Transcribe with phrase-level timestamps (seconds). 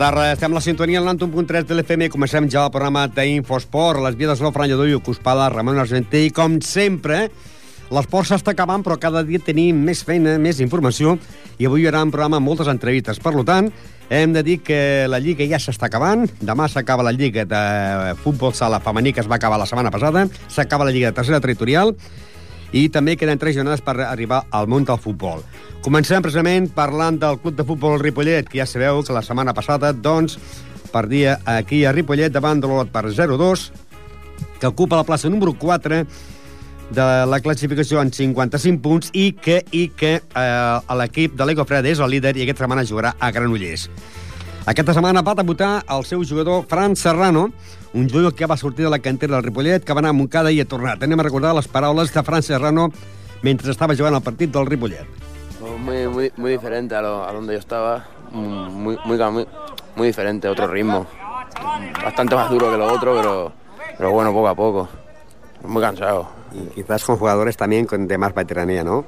[0.00, 4.00] Tarda, estem a la sintonia al 91.3 de l'FM i comencem ja el programa d'Infosport.
[4.00, 4.96] Les vies del Fran Lledó i
[5.52, 6.22] Ramon Argentí.
[6.24, 7.28] I com sempre,
[7.92, 11.18] l'esport s'està acabant, però cada dia tenim més feina, més informació,
[11.58, 13.20] i avui hi haurà un programa amb moltes entrevistes.
[13.20, 13.68] Per tant,
[14.08, 16.24] hem de dir que la Lliga ja s'està acabant.
[16.40, 20.26] Demà s'acaba la Lliga de Futbol Sala Femení, que es va acabar la setmana passada.
[20.48, 21.92] S'acaba la Lliga de Tercera Territorial
[22.72, 25.42] i també queden tres jornades per arribar al món del futbol.
[25.84, 29.92] Comencem precisament parlant del Club de Futbol Ripollet, que ja sabeu que la setmana passada
[29.92, 30.38] doncs,
[30.92, 33.70] perdia aquí a Ripollet davant de l'Olot per 0-2,
[34.60, 36.04] que ocupa la plaça número 4
[36.90, 41.86] de la classificació en 55 punts i que, i que eh, l'equip de l'Ego Fred
[41.86, 43.88] és el líder i aquesta setmana jugarà a Granollers.
[44.68, 47.50] Aquesta setmana va debutar el seu jugador Fran Serrano,
[47.94, 50.52] un jugador que va sortir de la cantera del Ripollet, que va anar a Montcada
[50.52, 51.02] i ha tornat.
[51.02, 52.90] Anem a recordar les paraules de Fran Serrano
[53.42, 55.06] mentre estava jugant el partit del Ripollet.
[55.60, 59.46] Muy, muy, muy diferente a, lo, a donde yo estaba, muy, muy, muy,
[59.96, 61.06] muy diferente, otro ritmo.
[62.04, 63.52] Bastante más duro que lo otro, pero,
[63.96, 64.88] pero bueno, poco a poco.
[65.64, 66.28] Muy cansado.
[66.52, 69.04] Y quizás con jugadores también con, de más veteranía, ¿no?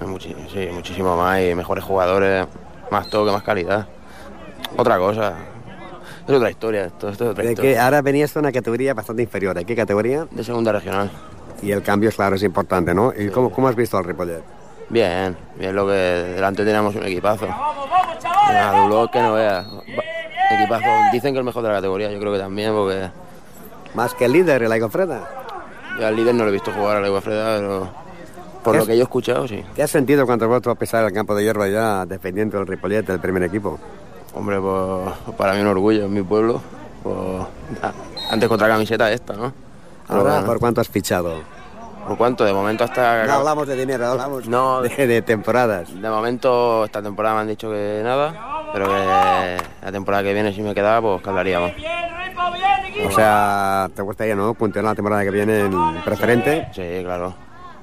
[0.00, 2.46] Muchi, sí, muchísimo más y mejores jugadores,
[2.90, 3.86] más toque, más calidad.
[4.76, 5.34] Otra cosa.
[6.26, 7.72] Es otra historia, esto, esto es otra De historia.
[7.74, 9.54] que ahora venías de una categoría bastante inferior.
[9.56, 10.26] ¿De qué categoría?
[10.30, 11.10] De segunda regional.
[11.62, 13.12] Y el cambio, claro, es importante, ¿no?
[13.16, 14.42] ¿Y cómo, cómo has visto al Ripollet?
[14.90, 17.46] Bien, bien lo que delante teníamos un equipazo.
[18.82, 19.66] Dulot que no veas.
[20.50, 20.86] Equipazo.
[21.12, 23.10] Dicen que el mejor de la categoría, yo creo que también, porque
[23.94, 25.28] Más que el líder, el Aigo Freda.
[25.98, 27.90] yo al líder no lo he visto jugar a la Freda, pero
[28.62, 28.88] por ¿Qué lo es?
[28.88, 29.62] que yo he escuchado, sí.
[29.74, 32.66] ¿Qué has sentido cuando has vuelto a pisar el campo de hierba ya defendiendo el
[32.66, 33.78] Ripollet del primer equipo?
[34.34, 36.60] Hombre, pues para mí un orgullo en mi pueblo.
[37.02, 37.16] Pues,
[38.30, 39.52] antes contra camiseta esta, ¿no?
[40.08, 41.34] Ahora, bueno, ¿por cuánto has fichado?
[42.06, 42.42] ¿por cuánto?
[42.44, 43.26] De momento hasta...
[43.26, 44.80] No hablamos de dinero, hablamos No.
[44.80, 45.92] de, de temporadas.
[45.94, 48.94] De momento esta temporada me han dicho que nada, pero que
[49.82, 51.72] la temporada que viene si me quedaba, pues que hablaríamos.
[53.06, 54.54] O sea, ¿te gustaría, no?
[54.54, 56.68] Puntear la temporada que viene en preferente.
[56.74, 57.34] Sí, claro.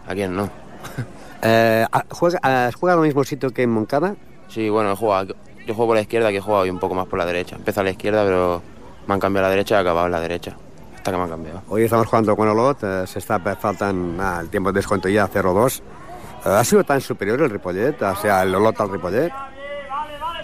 [0.08, 0.50] ¿A quién no?
[1.48, 4.16] Eh, ¿juega, ¿Has jugado en el mismo sitio que en Moncada?
[4.48, 5.36] Sí, bueno, he jugado,
[5.66, 7.56] yo juego por la izquierda, que he jugado hoy un poco más por la derecha.
[7.56, 8.62] Empecé a la izquierda, pero
[9.08, 10.56] me han cambiado a la derecha y he acabado en la derecha.
[10.96, 11.62] Hasta que me han cambiado.
[11.70, 15.28] Hoy estamos jugando con Olot, eh, se está faltan ah, el tiempo de descuento ya
[15.28, 15.80] 0-2.
[15.80, 18.02] Eh, ¿Ha sido tan superior el Ripollet?
[18.02, 19.32] O sea, el Olot al Ripollet.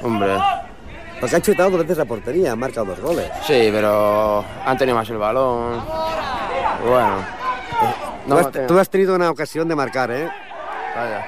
[0.03, 0.35] Hombre,
[1.19, 3.29] Porque ha chutado dos veces la portería, ha marcado dos goles.
[3.45, 5.79] sí, pero han tenido más el balón.
[6.87, 7.17] Bueno.
[8.27, 10.27] tú, has, tú has tenido una ocasión de marcar, ¿eh?
[10.95, 11.25] Vaya.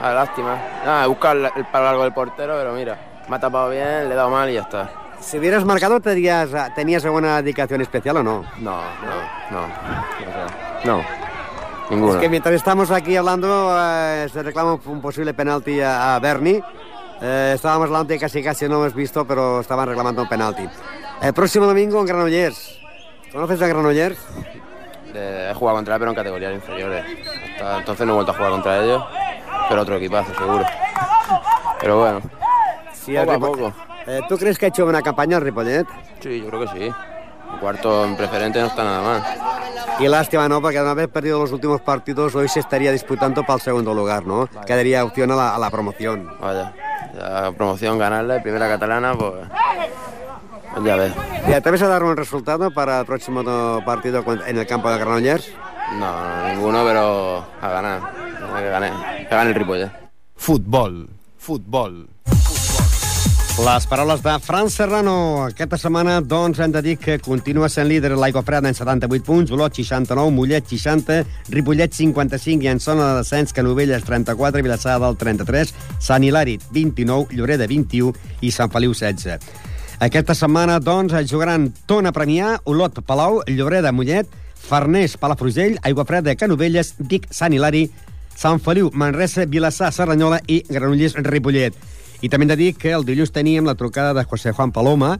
[0.00, 0.56] Ah, lástima.
[0.84, 2.96] Nada, buscado el, el palo largo del portero, pero mira,
[3.28, 4.90] me ha tapado bien, le he dado mal y ya está.
[5.20, 8.44] Si hubieras marcado, ¿tenías, ¿tenías alguna dedicación especial o no?
[8.58, 9.66] No, no, no.
[10.84, 10.96] No.
[10.98, 11.04] No.
[11.90, 12.14] Ninguno.
[12.14, 16.60] Es que mientras estamos aquí hablando, eh, se reclama un posible penalti a, a Berni.
[17.20, 20.68] Eh, estábamos hablando y casi casi no hemos visto, pero estaban reclamando un penalti.
[21.20, 22.80] El próximo domingo en Granollers.
[23.30, 24.18] ¿Conoces a Granollers?
[25.14, 27.04] Eh, he jugado contra él, pero en categorías inferiores.
[27.54, 29.04] Hasta entonces no he vuelto a jugar contra ellos,
[29.68, 30.64] pero otro equipazo, seguro.
[31.80, 32.20] Pero bueno,
[33.04, 33.72] Sí, Poco a el Ripo- poco.
[34.06, 35.86] Eh, ¿Tú crees que ha hecho buena campaña el Ripollet?
[36.20, 36.92] sí, yo creo que sí.
[37.52, 39.22] Un cuarto en preferente no está nada mal.
[40.00, 40.60] Y lástima, ¿no?
[40.62, 44.24] Porque al haber perdido los últimos partidos, hoy se estaría disputando para el segundo lugar,
[44.26, 44.48] ¿no?
[44.66, 46.28] Quedaría opción a la, a la promoción.
[46.40, 46.72] Vaya,
[47.14, 49.34] la promoción ganarla, y primera catalana, pues,
[50.72, 51.12] pues ya ves.
[51.46, 53.44] ¿Te atreves a dar un resultado para el próximo
[53.84, 55.52] partido en el campo de Granollers?
[55.98, 58.00] No, no, ninguno, pero a ganar.
[58.58, 58.90] Que gane,
[59.28, 59.90] que gane el Ripollet.
[60.36, 61.08] Futbol,
[61.38, 62.08] futbol.
[63.58, 65.44] Les paraules de Fran Serrano.
[65.44, 69.52] Aquesta setmana, doncs, hem de dir que continua sent líder l'Aigua Freda en 78 punts,
[69.52, 71.18] Olot 69, Mollet 60,
[71.52, 77.36] Ripollet 55 i en zona de descens Canovelles 34, Vilassar del 33, Sant Hilari 29,
[77.36, 79.44] Lloreda 21 i Sant Feliu 16.
[80.00, 86.94] Aquesta setmana, doncs, jugaran Tona Premià, Olot Palau, Lloreda Mollet, Farners Palafrugell, Aigua Freda Canovelles,
[87.04, 87.90] Vic Sant Hilari,
[88.34, 91.76] Sant Feliu, Manresa, Vilassar, Serranyola i Granollers Ripollet.
[92.22, 95.16] I també hem de dir que el dilluns teníem la trucada de José Juan Paloma,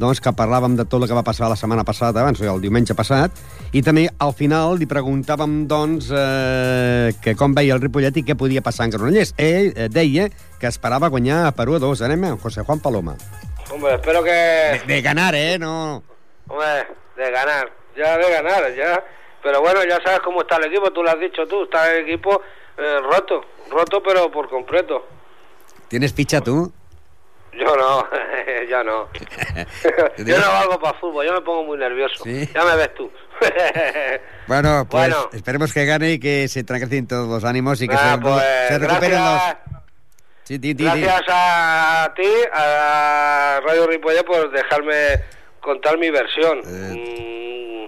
[0.00, 2.96] doncs, que parlàvem de tot el que va passar la setmana passada, abans, el diumenge
[2.96, 3.36] passat,
[3.76, 8.34] i també al final li preguntàvem, doncs, eh, que com veia el Ripollet i què
[8.34, 9.34] podia passar en Granollers.
[9.38, 10.26] Ell eh, deia
[10.58, 12.02] que esperava guanyar a Perú a dos.
[12.02, 13.14] Anem amb José Juan Paloma.
[13.70, 14.32] Hombre, espero que...
[14.32, 15.58] De, de ganar, eh?
[15.60, 16.02] No...
[16.48, 17.70] Hombre, de ganar.
[17.96, 19.04] Ya de ganar, ya.
[19.42, 21.64] Pero bueno, ya sabes cómo está el equipo, tú lo has dicho tú.
[21.64, 22.40] Está el equipo
[22.76, 23.44] eh, roto.
[23.70, 25.19] Roto, pero por completo.
[25.90, 26.72] ¿Tienes ficha tú?
[27.52, 28.06] Yo no,
[28.70, 29.08] ya no.
[30.24, 32.22] yo no valgo para fútbol, yo me pongo muy nervioso.
[32.24, 32.48] ¿Sí?
[32.54, 33.10] Ya me ves tú.
[34.46, 35.30] Bueno, pues Bueno.
[35.32, 38.42] esperemos que gane y que se tranquilicen todos los ánimos y que Ah, se, pues,
[38.68, 39.56] se recuperen gracias.
[39.68, 39.80] los...
[40.44, 45.22] Sí, a ti, a Radio Ripollet, por dejarme
[45.60, 46.58] contar mi versión.
[46.64, 47.86] Mm,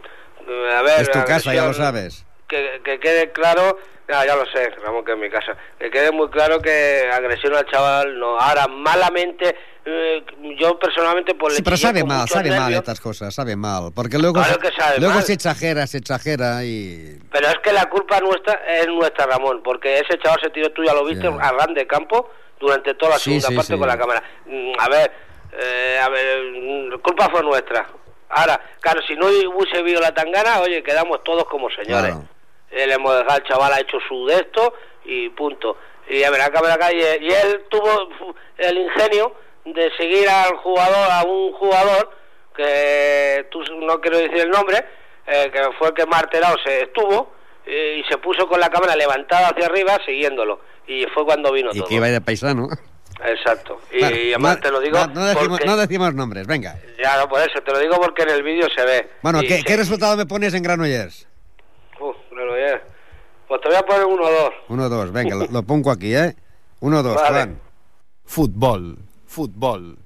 [0.72, 2.24] a ver, Es tu casa, ya lo sabes.
[2.52, 6.12] Que, que quede claro, ya, ya lo sé, Ramón, que es mi casa, que quede
[6.12, 8.38] muy claro que agresión al chaval no.
[8.38, 9.56] Ahora, malamente,
[9.86, 10.22] eh,
[10.60, 13.90] yo personalmente pues Sí, pero sabe mal, sabe mal estas cosas, sabe mal.
[13.94, 15.22] Porque luego, Claro que sabe luego mal.
[15.24, 17.18] se exagera, se exagera y...
[17.32, 20.84] Pero es que la culpa nuestra es nuestra, Ramón, porque ese chaval se tiró, tú
[20.84, 21.34] ya lo viste, Ya.
[21.48, 23.78] a ran de campo durante toda la Sí, segunda sí, parte sí.
[23.78, 24.22] con la cámara.
[24.44, 25.10] Mm, A ver,
[25.58, 27.86] eh, a ver, mm, culpa fue nuestra.
[28.28, 32.12] Ahora, claro, si no hubiese habido la tangana, oye, quedamos todos como señores.
[32.12, 32.28] Claro.
[32.72, 34.74] Le hemos dejado al chaval, ha hecho su de esto
[35.04, 35.76] y punto.
[36.08, 38.08] Y a ver, acá, a ver, acá, y, y él tuvo
[38.58, 39.34] el ingenio
[39.64, 42.10] de seguir al jugador, a un jugador
[42.56, 44.84] que tú no quiero decir el nombre,
[45.26, 47.32] eh, que fue el que más alterado se estuvo
[47.66, 50.60] eh, y se puso con la cámara levantada hacia arriba siguiéndolo.
[50.86, 51.88] Y fue cuando vino Y todo.
[51.88, 52.68] que iba de paisano.
[53.24, 53.80] Exacto.
[53.92, 55.64] Y, además no- te lo digo No, no decimos, porque...
[55.66, 56.74] no decimos nombres, venga.
[57.02, 59.10] Ya, no, por eso, te lo digo porque en el vídeo se ve.
[59.22, 61.28] Bueno, ¿qué, se- ¿qué resultado me pones en Granollers?
[62.00, 62.82] Uf, bueno, ya.
[63.48, 64.54] Pues te voy a poner uno o dos.
[64.68, 66.34] Uno, dos, venga, lo, lo pongo aquí, ¿eh?
[66.80, 67.28] Uno, dos, Vale.
[67.36, 67.60] Joan.
[68.24, 68.98] Futbol.
[69.26, 69.96] Futbol.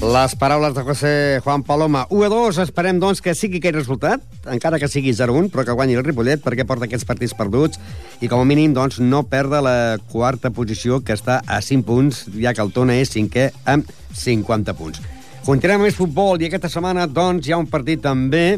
[0.00, 2.06] Les paraules de José Juan Paloma.
[2.08, 5.60] 1 a 2, esperem, doncs, que sigui aquell resultat, encara que sigui 0 1, però
[5.68, 7.76] que guanyi el Ripollet, perquè porta aquests partits perduts,
[8.24, 9.74] i com a mínim, doncs, no perdre la
[10.08, 14.72] quarta posició, que està a 5 punts, ja que el Tona és cinquè amb 50
[14.78, 15.04] punts.
[15.44, 18.56] Continuem amb més futbol, i aquesta setmana, doncs, hi ha un partit també,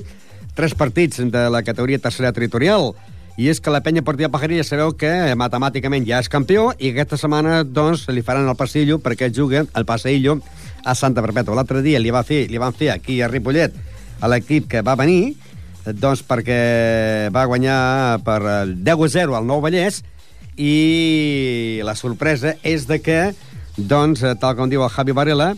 [0.55, 2.93] tres partits de la categoria tercera territorial,
[3.41, 5.11] i és que la penya partida Pajarilla sabeu que
[5.41, 9.87] matemàticament ja és campió i aquesta setmana doncs li faran el passillo perquè juga el
[9.89, 10.37] passeillo
[10.85, 11.57] a Santa Perpètua.
[11.57, 13.73] L'altre dia li, va fer, li van fer aquí a Ripollet
[14.21, 15.35] a l'equip que va venir
[15.87, 20.03] doncs perquè va guanyar per el 10 a 0 al Nou Vallès
[20.61, 23.33] i la sorpresa és de que
[23.77, 25.55] doncs, eh, tal com diu el Javi Varela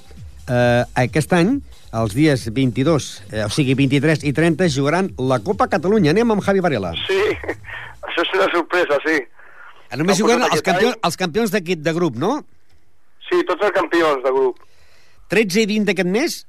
[0.48, 1.58] eh, aquest any
[1.94, 6.10] els dies 22, eh, o sigui 23 i 30 jugaran la Copa Catalunya.
[6.14, 6.90] Anem amb Javi Varela.
[7.06, 7.20] Sí,
[8.08, 9.20] això és una sorpresa, sí.
[9.20, 12.32] Eh, Només Han jugaran els campions, any- els campions d'aquest de grup, no?
[13.28, 14.58] Sí, tots els campions de grup.
[15.32, 16.40] 13 i 20 d'aquest mes?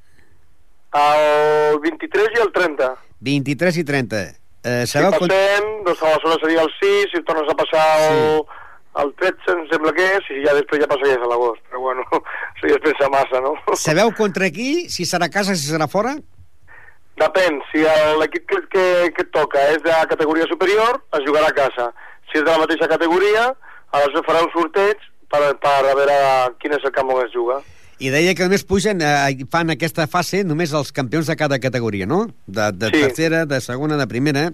[0.96, 2.90] El 23 i el 30.
[3.30, 4.20] 23 i 30.
[4.66, 5.30] Eh, Si sabeu quan...
[5.30, 8.42] passem, doncs aleshores seria el 6, si tornes a passar el,
[9.02, 11.62] el 13, em sembla que és, i ja després ja passaries a l'agost.
[11.70, 12.06] Però bueno,
[12.56, 13.56] això ja es pensa massa, no?
[13.76, 14.88] Sabeu contra qui?
[14.94, 16.16] Si serà a casa, si serà fora?
[17.20, 17.80] Depèn, si
[18.20, 21.90] l'equip que, que, que et toca és de categoria superior, es jugarà a casa.
[22.32, 23.54] Si és de la mateixa categoria,
[23.96, 25.00] aleshores farà un sorteig
[25.32, 26.18] per, per a veure
[26.60, 27.62] quin és el camp on es juga.
[28.04, 32.04] I deia que només pugen, eh, fan aquesta fase només els campions de cada categoria,
[32.06, 32.26] no?
[32.48, 33.06] De, de Sí.
[33.06, 34.50] tercera, de segona, de primera...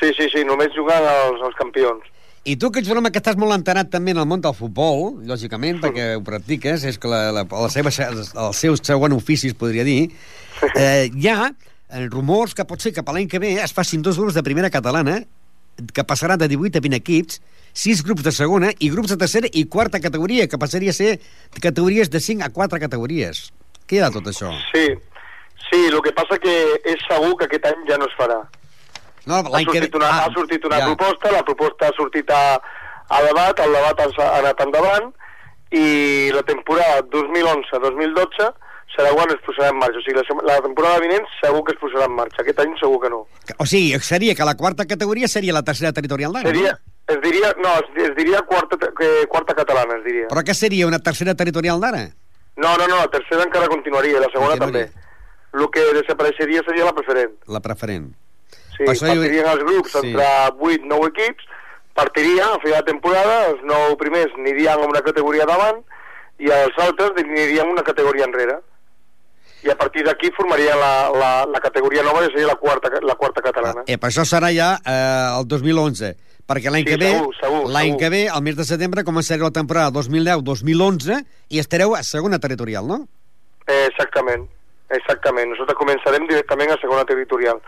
[0.00, 2.06] Sí, sí, sí, només juguen els, els campions.
[2.44, 4.54] I tu, que ets un home que estàs molt enterat també en el món del
[4.56, 9.50] futbol, lògicament, perquè ho practiques, és que la, la, la seva, el seu segon ofici,
[9.52, 10.06] es podria dir,
[10.72, 14.00] eh, hi ha eh, rumors que pot ser que per l'any que ve es facin
[14.00, 15.18] dos grups de primera catalana,
[15.92, 17.42] que passarà de 18 a 20 equips,
[17.76, 21.18] sis grups de segona i grups de tercera i quarta categoria, que passaria a ser
[21.60, 23.50] categories de 5 a 4 categories.
[23.84, 24.54] Què hi ha de tot això?
[24.72, 24.86] Sí,
[25.68, 26.56] sí, el que passa que
[26.88, 28.40] és segur que aquest any ja no es farà.
[29.26, 32.42] No, Ha sortit una, ha sortit una proposta, la proposta ha sortit a,
[33.08, 35.10] a debat, el debat ha, anat endavant,
[35.70, 38.48] i la temporada 2011-2012
[38.90, 40.00] serà quan es posarà en marxa.
[40.00, 42.40] O sigui, la, la temporada vinent segur que es posarà en marxa.
[42.42, 43.20] Aquest any segur que no.
[43.58, 46.50] O sigui, seria que la quarta categoria seria la tercera territorial d'ara.
[46.50, 47.14] Seria, no?
[47.14, 50.26] es diria, no, es, es diria quarta, que, quarta catalana, es diria.
[50.32, 52.08] Però què seria, una tercera territorial d'ara?
[52.60, 54.90] No, no, no, la tercera encara continuaria, la segona Continuaria.
[54.90, 55.06] també.
[55.60, 57.32] El que desapareixeria seria la preferent.
[57.50, 58.10] La preferent.
[58.86, 59.98] Sí, jo- partirien els grups Sí.
[60.06, 60.26] entre
[60.58, 61.44] 8 9 equips,
[61.94, 65.82] partiria a final de temporada, els 9 primers anirien a una categoria davant
[66.38, 68.58] i els altres anirien una categoria enrere.
[69.62, 73.14] I a partir d'aquí formarien la, la, la categoria nova, que seria la quarta, la
[73.14, 73.82] quarta catalana.
[73.86, 76.14] Eh, per això serà ja eh, el 2011,
[76.48, 77.10] perquè l'any Sí, que ve,
[77.68, 81.20] l'any que ve, al mes de setembre, començarà la temporada 2010-2011
[81.50, 83.02] i estareu a segona territorial, no?
[83.66, 84.48] Eh, exactament,
[84.88, 85.50] exactament.
[85.52, 87.60] Nosaltres començarem directament a segona territorial.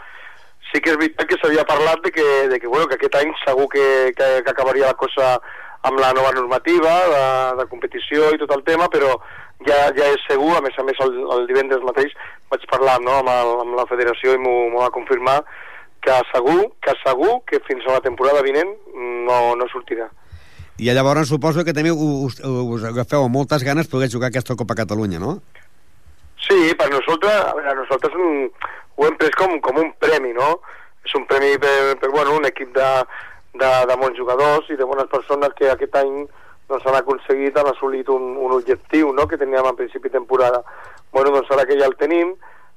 [0.72, 3.32] Sí que és veritat que s'havia parlat de que, de que, bueno, que aquest any
[3.44, 3.84] segur que,
[4.16, 5.34] que, que acabaria la cosa
[5.82, 7.24] amb la nova normativa de,
[7.58, 9.16] de competició i tot el tema, però
[9.66, 12.14] ja, ja és segur, a més a més el, el divendres mateix
[12.52, 15.40] vaig parlar no, amb, el, amb la federació i m'ho va confirmar
[16.02, 18.72] que segur, que segur que fins a la temporada vinent
[19.28, 20.08] no, no sortirà.
[20.82, 24.74] I llavors suposo que també us, us agafeu amb moltes ganes poder jugar aquesta Copa
[24.78, 25.36] Catalunya, no?
[26.42, 30.54] Sí, per nosaltres, a veure, nosaltres mm, ho hem pres com, com un premi, no?
[31.06, 32.90] És un premi per, per bueno, un equip de,
[33.54, 36.24] de, de bons jugadors i de bones persones que aquest any
[36.68, 39.26] doncs han aconseguit, han assolit un, un objectiu no?
[39.28, 40.62] que teníem a principi de temporada.
[41.12, 42.32] Bueno, doncs ara que ja el tenim,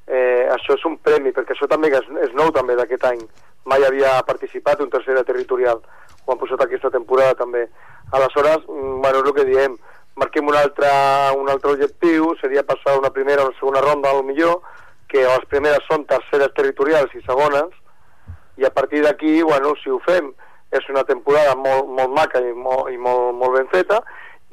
[0.08, 3.22] eh, això és un premi, perquè això també és, és nou també d'aquest any.
[3.66, 5.82] Mai havia participat un tercera territorial,
[6.26, 7.68] ho han posat aquesta temporada també.
[8.12, 9.78] Aleshores, mm, bueno, és el que diem,
[10.16, 10.90] marquem un altre,
[11.40, 14.62] un altre objectiu, seria passar una primera o una segona ronda, al millor,
[15.12, 17.74] que les primeres són terceres territorials i segones,
[18.58, 20.32] i a partir d'aquí, bueno, si ho fem,
[20.76, 24.00] és una temporada molt, molt maca i, molt, i molt, molt ben feta,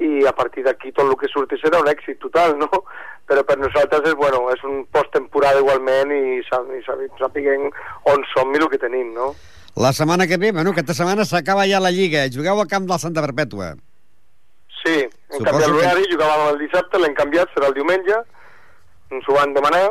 [0.03, 2.69] i a partir d'aquí tot el que surti serà un èxit total, no?
[3.29, 7.69] Però per nosaltres és, bueno, és un post-temporada igualment i, i sapiguem
[8.11, 9.31] on som i el que tenim, no?
[9.79, 12.27] La setmana que ve, bueno, aquesta setmana s'acaba ja la Lliga.
[12.29, 13.71] Jugueu al camp de la Santa Perpètua.
[14.83, 16.11] Sí, hem Suposo canviat l'horari, que...
[16.13, 18.19] jugàvem el dissabte, l'hem canviat, serà el diumenge,
[19.15, 19.87] ens ho van demanar,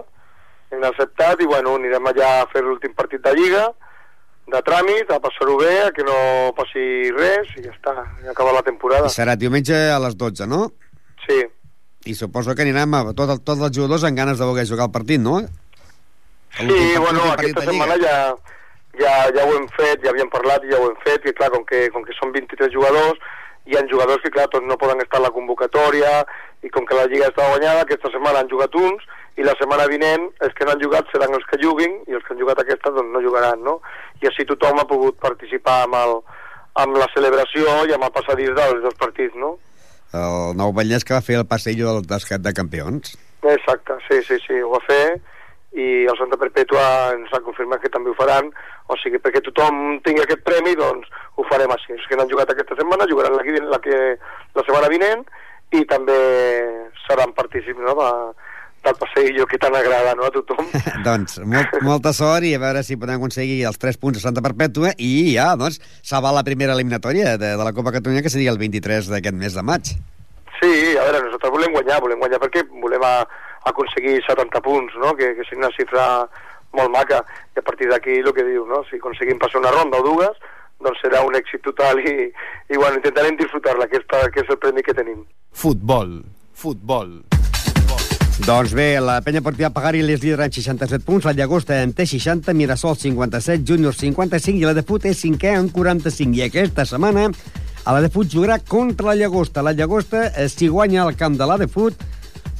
[0.72, 3.66] hem acceptat i bueno, anirem allà a fer l'últim partit de Lliga,
[4.52, 6.16] de tràmit, a passar-ho bé, a que no
[6.56, 9.08] passi res i ja està, ja acaba la temporada.
[9.08, 10.64] I serà diumenge a les 12, no?
[11.26, 11.42] Sí.
[12.10, 14.94] I suposo que anirem a tot, tots els jugadors amb ganes de voler jugar el
[14.96, 15.38] partit, no?
[16.58, 18.16] Sí, bueno, aquesta setmana ja,
[18.98, 21.48] ja, ja ho hem fet, ja havíem parlat i ja ho hem fet, i clar,
[21.54, 23.22] com que, com que són 23 jugadors,
[23.70, 26.18] hi ha jugadors que, clar, tots no poden estar a la convocatòria,
[26.66, 29.06] i com que la Lliga està guanyada, aquesta setmana han jugat uns,
[29.40, 32.24] i la setmana vinent els que no han jugat seran els que juguin, i els
[32.24, 33.78] que han jugat aquesta doncs no jugaran, no?
[34.22, 36.16] I així tothom ha pogut participar amb, el,
[36.84, 39.56] amb la celebració i amb el passadís dels dos partits, no?
[40.12, 43.16] El nou Vallès que va fer el passeig del descat de campions.
[43.42, 45.04] Exacte, sí, sí, sí, ho va fer
[45.72, 46.84] i el Santa Perpètua
[47.14, 48.50] ens ha confirmat que també ho faran,
[48.92, 51.08] o sigui, perquè tothom tingui aquest premi, doncs
[51.40, 51.94] ho farem així.
[51.96, 54.00] Els que no han jugat aquesta setmana jugaran la, la, que,
[54.52, 55.24] la setmana vinent
[55.72, 56.18] i també
[57.06, 58.10] seran partícips no, de,
[58.82, 60.66] del passeillo que tant agrada no, a tothom.
[61.06, 64.42] doncs molt, molta sort i a veure si podem aconseguir els 3 punts a Santa
[64.44, 68.54] Perpètua i ja, doncs, salvar la primera eliminatòria de, de la Copa Catalunya que seria
[68.54, 69.94] el 23 d'aquest mes de maig.
[70.58, 73.14] Sí, a veure, nosaltres volem guanyar, volem guanyar perquè volem a,
[73.64, 75.14] aconseguir 70 punts, no?
[75.18, 76.06] que, que sigui una xifra
[76.76, 77.20] molt maca,
[77.54, 78.82] i a partir d'aquí el que diu, no?
[78.88, 80.40] si aconseguim passar una ronda o dues,
[80.82, 82.14] doncs serà un èxit total i,
[82.72, 85.22] i bueno, intentarem disfrutar-la, que, que és el premi que tenim.
[85.54, 86.18] Futbol,
[86.58, 87.20] futbol.
[88.40, 92.06] Doncs bé, la penya Portiva Pagari les líder amb 67 punts, la Llagosta en té
[92.08, 96.38] 60, Mirasol 57, Júnior 55 i la de Fut és 5è amb 45.
[96.40, 99.62] I aquesta setmana a la de Fut jugarà contra la Llagosta.
[99.62, 101.94] La Llagosta, eh, si guanya el camp de la de Fut,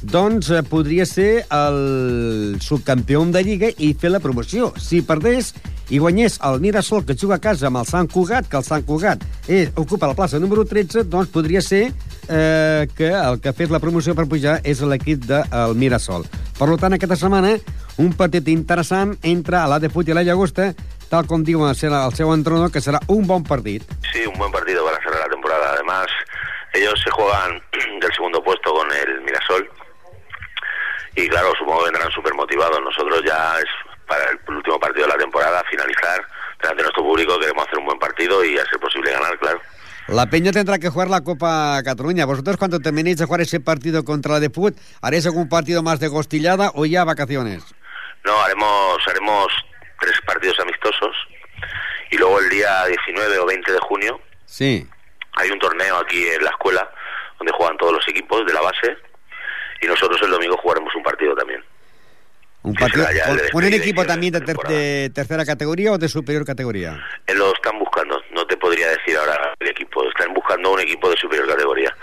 [0.03, 4.73] doncs eh, podria ser el subcampió de Lliga i fer la promoció.
[4.77, 5.53] Si perdés
[5.89, 8.85] i guanyés el Mirasol, que juga a casa amb el Sant Cugat, que el Sant
[8.87, 11.83] Cugat eh, ocupa la plaça número 13, doncs podria ser
[12.29, 16.27] eh, que el que ha fet la promoció per pujar és l'equip del Mirasol.
[16.57, 17.57] Per tant, aquesta setmana,
[17.99, 20.71] un partit interessant entre la de Fut i la Llagosta,
[21.11, 23.83] tal com diu el seu entrenador, que serà un bon partit.
[24.11, 25.73] Sí, un buen partido para cerrar la temporada.
[25.73, 26.07] Además,
[26.73, 27.61] ellos se juegan
[28.01, 29.69] del segundo puesto con el Mirasol,
[31.15, 32.79] y claro, supongo que vendrán súper motivados.
[32.81, 33.69] Nosotros ya es
[34.07, 36.25] para el último partido de la temporada, finalizar
[36.61, 39.61] delante de nuestro público, queremos hacer un buen partido y a ser posible ganar, claro.
[40.07, 42.25] La Peña tendrá que jugar la Copa Cataluña.
[42.25, 45.99] Vosotros cuando terminéis de jugar ese partido contra la de Put, ¿haréis algún partido más
[45.99, 47.63] de gostillada o ya vacaciones?
[48.25, 49.47] No, haremos, haremos
[49.99, 51.15] tres partidos amistosos
[52.11, 54.87] y luego el día 19 o 20 de junio sí.
[55.37, 56.89] hay un torneo aquí en la escuela
[57.39, 58.97] donde juegan todos los equipos de la base
[59.81, 61.63] y nosotros el domingo jugaremos un partido también.
[62.63, 62.75] ¿Un?
[63.53, 66.97] ¿Un equipo también de, ter de, tercera categoría o de superior categoría?
[67.27, 70.07] Eh, lo están buscando, no te podría decir ahora el equipo.
[70.07, 71.93] Están buscando un equipo de superior categoría,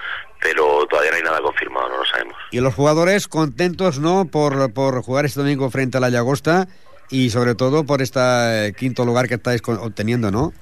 [0.41, 2.37] pero todavía no hay nada confirmado, no lo sabemos.
[2.51, 6.69] ¿Y los jugadores contentos, no, por, por jugar este domingo frente a la Llagosta
[7.09, 10.53] y sobre todo por este quinto lugar que estáis obteniendo, no?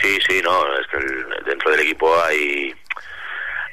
[0.00, 2.74] Sí, sí, no, es que el, dentro del equipo hay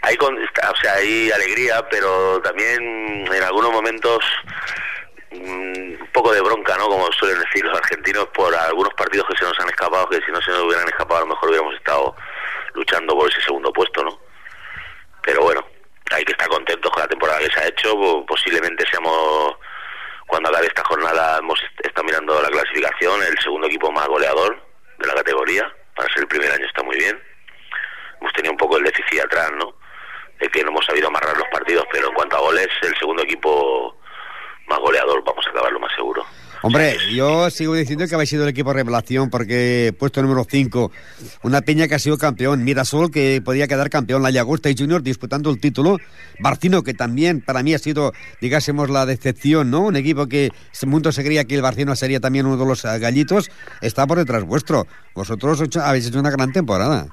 [0.02, 4.20] hay, o sea, hay alegría, pero también en algunos momentos
[5.42, 6.88] un poco de bronca, ¿no?
[6.88, 10.32] Como suelen decir los argentinos, por algunos partidos que se nos han escapado, que si
[10.32, 12.16] no se nos hubieran escapado a lo mejor hubiéramos estado
[12.74, 14.20] luchando por ese segundo puesto, ¿no?
[15.22, 15.66] Pero bueno,
[16.12, 19.56] hay que estar contentos con la temporada que se ha hecho, posiblemente seamos,
[20.28, 24.62] cuando acabe esta jornada, hemos estado mirando la clasificación, el segundo equipo más goleador
[25.00, 27.22] de la categoría, para ser el primer año está muy bien.
[28.20, 29.76] Hemos tenido un poco el déficit atrás, ¿no?
[30.40, 33.24] de que no hemos sabido amarrar los partidos, pero en cuanto a goles, el segundo
[33.24, 33.98] equipo
[34.68, 36.26] más goleador, vamos a acabarlo más seguro.
[36.66, 40.92] Hombre, yo sigo diciendo que habéis sido el equipo revelación porque puesto número 5,
[41.44, 45.04] una peña que ha sido campeón, Mirasol que podía quedar campeón, la Llagosta y Junior
[45.04, 46.00] disputando el título,
[46.40, 49.82] Barcino que también para mí ha sido, digásemos, la decepción, ¿no?
[49.82, 52.84] Un equipo que ese mundo se creía que el Barcino sería también uno de los
[52.84, 54.88] eh, gallitos, está por detrás vuestro.
[55.14, 57.06] Vosotros habéis hecho una gran temporada.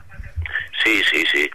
[0.83, 1.51] Sí, sí, sí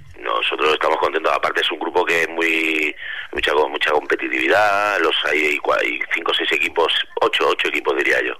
[0.47, 1.33] nosotros estamos contentos.
[1.33, 2.95] Aparte es un grupo que es muy
[3.33, 4.99] mucha mucha competitividad.
[4.99, 8.33] Los hay, hay cinco o seis equipos, ocho ocho equipos diría yo,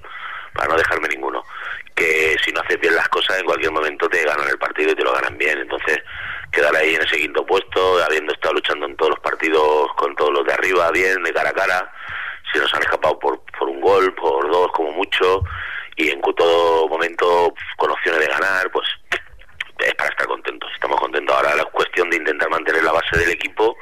[0.53, 1.43] para no dejarme ninguno.
[1.95, 4.95] Que si no haces bien las cosas en cualquier momento te ganan el partido y
[4.95, 5.59] te lo ganan bien.
[5.59, 5.99] Entonces
[6.51, 10.31] quedar ahí en ese quinto puesto, habiendo estado luchando en todos los partidos con todos
[10.31, 11.93] los de arriba, bien de cara a cara.
[12.53, 15.43] Si nos han escapado por por un gol, por dos como mucho
[15.97, 18.87] y en todo momento con opciones de ganar, pues
[19.85, 20.69] es para estar contentos.
[20.73, 21.35] Estamos contentos.
[21.35, 23.75] Ahora la cuestión de intentar mantener la base del equipo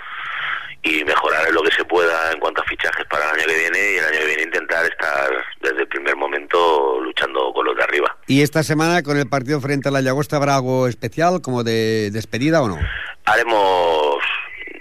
[0.84, 3.58] y mejorar en lo que se pueda en cuanto a fichajes para el año que
[3.58, 7.76] viene y el año que viene intentar estar desde el primer momento luchando con los
[7.76, 8.16] de arriba.
[8.28, 12.12] ¿Y esta semana con el partido frente a la Llagosta habrá algo especial, como de
[12.12, 12.78] despedida o no?
[13.26, 14.18] Haremos,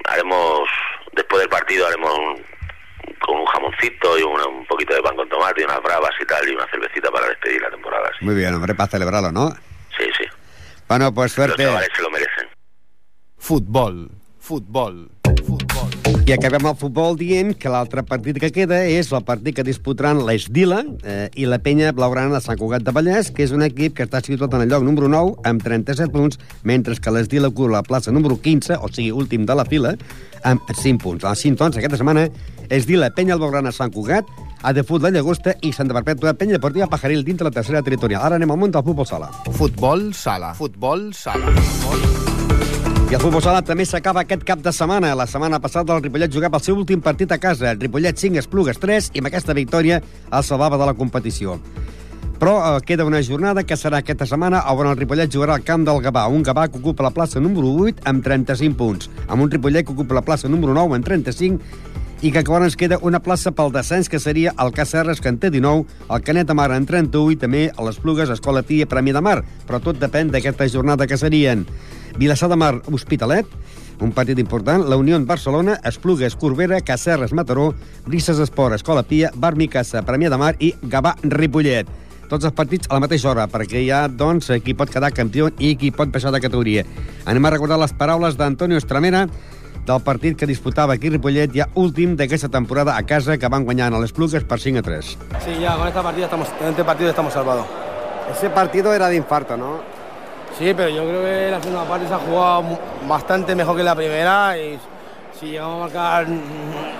[0.04, 0.68] haremos
[1.12, 2.44] después del partido haremos un-
[3.20, 6.26] con un jamoncito y una- un poquito de pan con tomate y unas bravas y
[6.26, 8.10] tal y una cervecita para despedir la temporada.
[8.18, 9.50] Sí, Muy bien, hombre, para celebrarlo, ¿no?
[9.96, 10.04] sí.
[10.18, 10.24] sí.
[10.88, 11.64] Bueno, pues Los suerte.
[11.64, 12.46] chavales se lo merecen.
[13.38, 15.10] Futbol, futbol,
[15.46, 15.90] futbol.
[16.24, 20.22] I acabem el futbol dient que l'altre partit que queda és el partit que disputaran
[20.24, 23.92] l'Esdila eh, i la penya blaugrana de Sant Cugat de Vallès, que és un equip
[23.98, 27.74] que està situat en el lloc número 9 amb 37 punts, mentre que l'Esdila ocupa
[27.76, 29.92] la plaça número 15, o sigui, últim de la fila,
[30.48, 31.24] amb 5 punts.
[31.28, 32.30] A les 5 tons, aquesta setmana,
[32.72, 34.24] Esdila, penya blaugrana Sant Cugat,
[34.64, 37.82] a de Fut la Llagosta i Santa Perpètua penya deportiva Pajaril dins de la tercera
[37.84, 38.22] territorial.
[38.24, 39.28] Ara anem al món del futbol sala.
[39.52, 41.52] Futbol sala, futbol sala.
[41.52, 42.06] Futbol.
[43.12, 45.12] I el futbol sala també s'acaba aquest cap de setmana.
[45.14, 47.74] La setmana passada el Ripollet jugava el seu últim partit a casa.
[47.76, 51.58] Ripollet 5, Esplugues 3, i amb aquesta victòria el salvava de la competició.
[52.40, 55.84] Però eh, queda una jornada que serà aquesta setmana on el Ripollet jugarà al camp
[55.84, 59.52] del Gavà, un Gavà que ocupa la plaça número 8 amb 35 punts, amb un
[59.52, 61.92] Ripollet que ocupa la plaça número 9 amb 35
[62.24, 65.36] i que encara ens queda una plaça pel descens, que seria el Cacerres, que en
[65.36, 68.86] té 19, el Canet de Mar en 31 i també a les Plugues, Escola Pia,
[68.88, 69.42] Premi de Mar.
[69.68, 71.66] Però tot depèn d'aquesta jornada que serien
[72.16, 73.50] Vilassar de Mar, Hospitalet,
[74.00, 77.74] un partit important, la Unió en Barcelona, Esplugues, Corbera, Cacerres, Mataró,
[78.06, 81.90] Brises Esport, Escola Pia, Bar Micasa, Premià de Mar i Gavà, Ripollet.
[82.30, 85.50] Tots els partits a la mateixa hora, perquè hi ha, doncs, qui pot quedar campió
[85.58, 86.86] i qui pot baixar de categoria.
[87.28, 89.26] Anem a recordar les paraules d'Antonio Estramera,
[89.84, 93.92] del partit que disputava aquí Ripollet ja últim d'aquesta temporada a casa que van guanyar
[93.92, 95.18] a les Plugues per 5 a 3.
[95.44, 97.66] Sí, ya con esta partida estamos, en este partido estamos salvados.
[98.32, 99.80] Ese partido era de infarto, ¿no?
[100.58, 103.94] Sí, pero yo creo que la segunda parte se ha jugado bastante mejor que la
[103.94, 104.78] primera y
[105.38, 106.26] si llegamos a marcar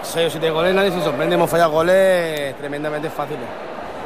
[0.03, 1.37] 6 o 7 goles, nadie se sorprende.
[1.37, 3.47] Hemos fallado goles tremendamente fáciles.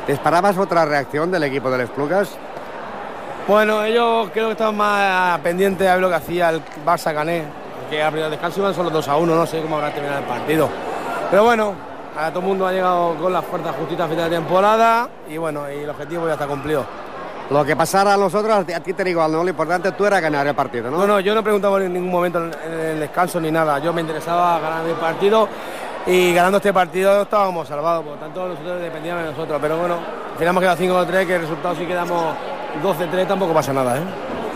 [0.06, 2.28] ¿Te esperabas otra reacción del equipo de las Plugas?
[3.48, 7.44] Bueno, ellos creo que estaban más pendientes de ver lo que hacía el Barça Cané,
[7.88, 10.26] que al primer descanso iban solo 2 a 1, no sé cómo habrá terminado el
[10.26, 10.68] partido.
[11.30, 11.72] Pero bueno,
[12.18, 15.36] a todo el mundo ha llegado con las fuerzas justitas a final de temporada y
[15.36, 16.84] bueno, y el objetivo ya está cumplido.
[17.50, 19.28] Lo que pasara a los otros, a ti- a te ¿no?
[19.42, 20.98] Lo importante tú era ganar el partido, ¿no?
[20.98, 23.78] No, no, yo no preguntaba en ningún momento en en el descanso ni nada.
[23.78, 25.48] Yo me interesaba ganar mi partido
[26.06, 28.04] y ganando este partido estábamos salvados.
[28.04, 29.58] Por lo tanto, nosotros dependíamos de nosotros.
[29.62, 32.34] Pero bueno, al final hemos quedado 5-3, que el resultado si quedamos
[32.82, 34.00] 12-3 tampoco pasa nada, ¿eh?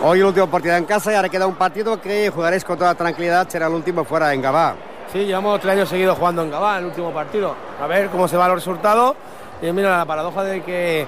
[0.05, 2.93] Hoy el último partido en casa y ahora queda un partido que jugaréis con toda
[2.93, 4.75] tranquilidad, será el último fuera en Gabá.
[5.13, 7.55] Sí, llevamos tres años seguidos jugando en Gabá, el último partido.
[7.81, 9.15] A ver cómo se van los resultados.
[9.61, 11.07] Y mira, la paradoja de que,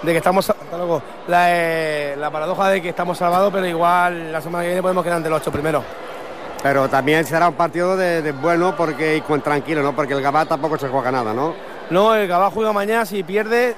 [0.00, 0.48] de que estamos...
[0.48, 1.02] hasta luego.
[1.26, 5.02] La, eh, la paradoja de que estamos salvados, pero igual la semana que viene podemos
[5.02, 5.82] quedar entre los ocho primeros.
[6.62, 9.92] Pero también será un partido de, de bueno porque y con tranquilo, ¿no?
[9.92, 11.52] Porque el Gabá tampoco se juega nada, ¿no?
[11.90, 13.74] No, el Gabá juega mañana, si pierde,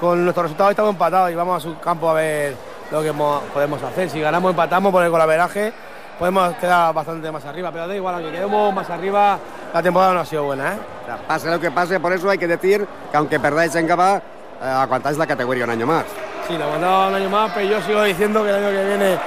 [0.00, 3.42] con nuestro resultado estamos empatados y vamos a su campo a ver lo que mo-
[3.52, 4.08] podemos hacer.
[4.10, 5.72] Si ganamos, empatamos por el golaveraje,
[6.18, 9.38] podemos quedar bastante más arriba, pero da igual, aunque quedemos más arriba,
[9.74, 10.78] la temporada no ha sido buena, ¿eh?
[11.02, 13.86] O sea, pase lo que pase, por eso hay que decir que aunque perdáis en
[13.86, 16.04] Gabá, eh, aguantáis la categoría un año más.
[16.48, 19.18] Sí, lo aguantaba un año más, pero yo sigo diciendo que el año que viene,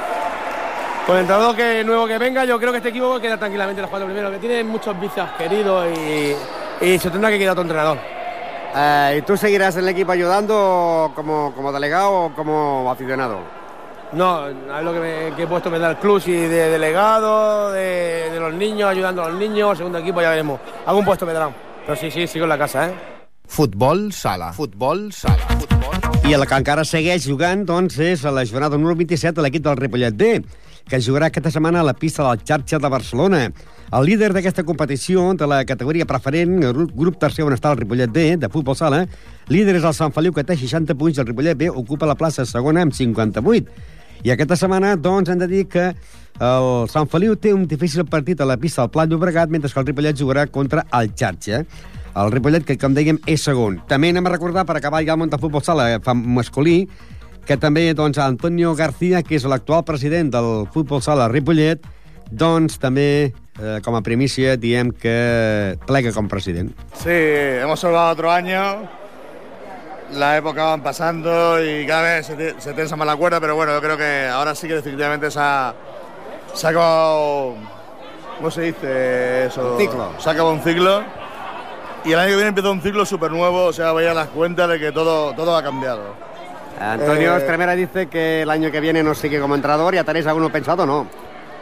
[1.05, 3.89] con el entrenador que, nuevo que venga, yo creo que este equipo queda tranquilamente los
[3.89, 6.35] cuatro primeros, que tiene muchos vicios queridos y,
[6.81, 7.97] y se tendrá que quedar otro entrenador.
[8.75, 13.39] Eh, ¿Y tú seguirás en el equipo ayudando como, como delegado o como aficionado?
[14.11, 17.71] No, es lo que, me, que he puesto me da el club, y de delegado,
[17.71, 20.59] de, de los niños, ayudando a los niños, segundo equipo ya veremos.
[20.85, 21.53] Algún puesto me darán.
[21.85, 22.93] Pero sí, sí, sigo en la casa, ¿eh?
[23.49, 26.29] Futbol sala, futbol sala, futbol.
[26.29, 29.63] I el que encara segueix jugant, doncs, és a la jornada número 27 de l'equip
[29.65, 30.27] del Ripollet B,
[30.85, 33.47] que jugarà aquesta setmana a la pista de la xarxa de Barcelona.
[33.89, 38.11] El líder d'aquesta competició, de la categoria preferent, el grup, tercer on està el Ripollet
[38.13, 38.99] B, de futbol sala,
[39.49, 42.17] líder és el Sant Feliu, que té 60 punts, i el Ripollet B ocupa la
[42.19, 43.97] plaça segona amb 58.
[44.27, 48.37] I aquesta setmana, doncs, hem de dir que el Sant Feliu té un difícil partit
[48.41, 51.65] a la pista del Pla Llobregat, mentre que el Ripollet jugarà contra el Xarxa.
[52.13, 53.81] El Ripollet, que com dèiem, és segon.
[53.89, 56.83] També anem a recordar, per acabar ja el món de futbol sala eh, masculí,
[57.49, 61.95] que també doncs, Antonio García, que és l'actual president del futbol sala Ripollet,
[62.31, 66.71] doncs també, eh, com a primícia, diem que plega com president.
[66.93, 68.87] Sí, hemos salvado otro año.
[70.13, 73.73] La época van pasando y cada vez se, se tensa más la cuerda, pero bueno,
[73.73, 75.73] yo creo que ahora sí que definitivamente se ha,
[76.53, 77.53] se ha acabado.
[78.37, 79.73] ¿Cómo se dice eso?
[79.73, 80.13] Un ciclo.
[80.17, 81.03] Se ha acabado un ciclo.
[82.05, 84.29] Y el año que viene empieza un ciclo súper nuevo, o sea, voy a las
[84.29, 86.15] cuentas de que todo, todo ha cambiado.
[86.79, 89.93] Antonio Eh, Estremera dice que el año que viene no sigue como entrenador.
[89.93, 91.07] ¿Ya tenéis alguno pensado o no?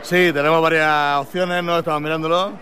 [0.08, 2.54] Sí, tenemos varias opciones, no estamos mirándolo.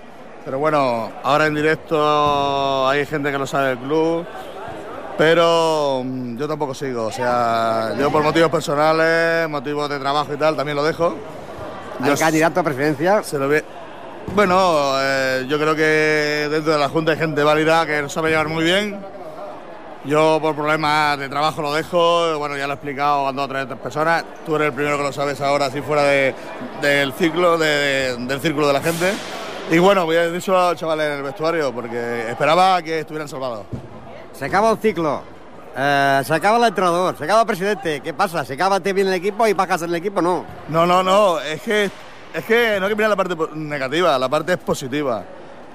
[0.43, 4.25] Pero bueno, ahora en directo hay gente que no sabe del club.
[5.15, 7.05] Pero mm, yo tampoco sigo.
[7.05, 11.15] O sea, yo por motivos personales, motivos de trabajo y tal, también lo dejo.
[12.01, 13.21] ¿Hay Yo candidato a presidencia?
[13.21, 13.63] se lo ve.
[14.33, 18.31] Bueno, eh, yo creo que dentro de la Junta hay gente válida que lo sabe
[18.31, 18.99] llevar muy bien.
[20.05, 23.47] Yo por problemas de trabajo lo dejo, bueno, ya lo he explicado a dos o
[23.47, 24.23] tres personas.
[24.45, 26.35] Tú eres el primero que lo sabes ahora, así fuera de-
[26.81, 29.11] del ciclo, de- del círculo de la gente.
[29.71, 33.27] Y bueno, voy a decírselo a los chavales en el vestuario, porque esperaba que estuvieran
[33.27, 33.65] salvados.
[34.33, 35.21] Se acaba el ciclo.
[35.75, 37.99] Eh, se acaba el entrenador, se acaba el presidente.
[38.01, 38.45] ¿Qué pasa?
[38.45, 40.21] ¿Se acaba bien el equipo y bajas en el equipo?
[40.21, 40.45] No.
[40.69, 41.89] No, no, no, es que,
[42.33, 45.23] es que no hay que mirar la parte negativa, la parte es positiva.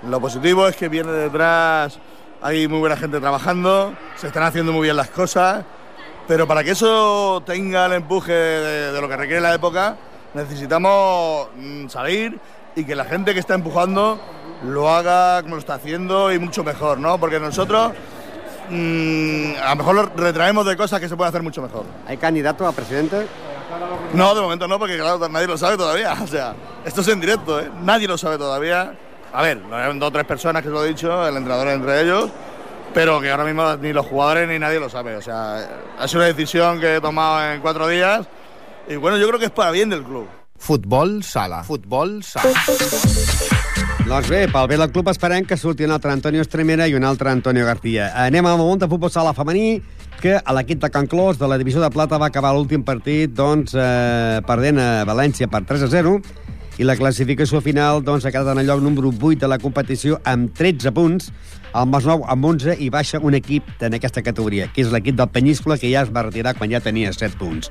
[0.09, 1.99] Lo positivo es que viene detrás,
[2.42, 5.64] hay muy buena gente trabajando, se están haciendo muy bien las cosas,
[6.26, 9.96] pero para que eso tenga el empuje de, de lo que requiere la época,
[10.35, 12.38] necesitamos mm, salir
[12.76, 14.20] y que la gente que está empujando
[14.64, 17.18] lo haga como lo está haciendo y mucho mejor, ¿no?
[17.18, 17.92] Porque nosotros
[18.70, 21.85] mm, a lo mejor lo retraemos de cosas que se pueden hacer mucho mejor.
[22.07, 23.26] ¿Hay candidato a presidente?
[24.14, 26.16] No, de momento no, porque claro, nadie lo sabe todavía.
[26.22, 27.70] O sea, esto es en directo, ¿eh?
[27.83, 28.94] Nadie lo sabe todavía.
[29.33, 31.69] A ver, lo hay dos o tres personas que os lo he dicho, el entrenador
[31.69, 32.31] entre ellos,
[32.93, 35.16] pero que ahora mismo ni los jugadores ni nadie lo sabe.
[35.16, 38.27] O sea, ha sido una decisión que he tomado en cuatro días
[38.88, 40.27] y bueno, yo creo que es para bien del club.
[40.57, 41.62] Futbol sala.
[41.62, 42.53] Futbol sala.
[44.11, 47.05] Doncs bé, pel bé del club esperem que surti un altre Antonio Estremera i un
[47.07, 48.11] altre Antonio García.
[48.19, 49.79] Anem al món de futbol sala femení,
[50.21, 53.31] que a l'equip de Can Clos de la divisió de plata va acabar l'últim partit
[53.31, 56.16] doncs, eh, perdent a València per 3 a 0
[56.81, 60.16] i la classificació final doncs, ha quedat en el lloc número 8 de la competició
[60.25, 61.27] amb 13 punts,
[61.77, 65.29] el Masnou amb 11 i baixa un equip en aquesta categoria, que és l'equip del
[65.29, 67.69] Penyíscola, que ja es va retirar quan ja tenia 7 punts.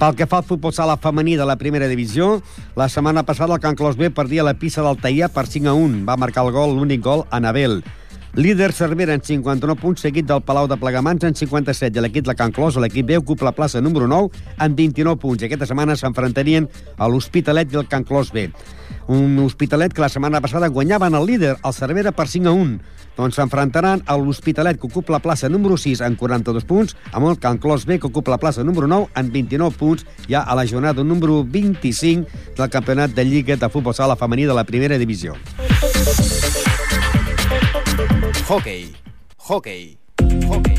[0.00, 2.40] Pel que fa al futbol sala femení de la primera divisió,
[2.74, 5.78] la setmana passada el Can Clos B perdia la pista del Taia per 5 a
[5.78, 6.04] 1.
[6.10, 7.84] Va marcar el gol, l'únic gol, Anabel.
[8.34, 11.98] Líder Cervera en 59 punts, seguit del Palau de Plegamans en 57.
[11.98, 14.30] I l'equip de Can Clos, l'equip B, ocupa la plaça número 9
[14.62, 15.42] amb 29 punts.
[15.42, 18.46] I aquesta setmana s'enfrontarien a l'Hospitalet i el Can Clos B.
[19.10, 22.78] Un Hospitalet que la setmana passada guanyaven el líder, el Cervera, per 5 a 1.
[23.18, 27.38] Doncs s'enfrontaran a l'Hospitalet, que ocupa la plaça número 6 amb 42 punts, amb el
[27.42, 30.68] Can Clos B, que ocupa la plaça número 9 amb 29 punts, ja a la
[30.70, 35.34] jornada número 25 del Campionat de Lliga de Futbol Sala Femení de la primera divisió.
[38.50, 38.92] Hockey.
[39.36, 39.96] Hockey.
[40.48, 40.74] Hockey.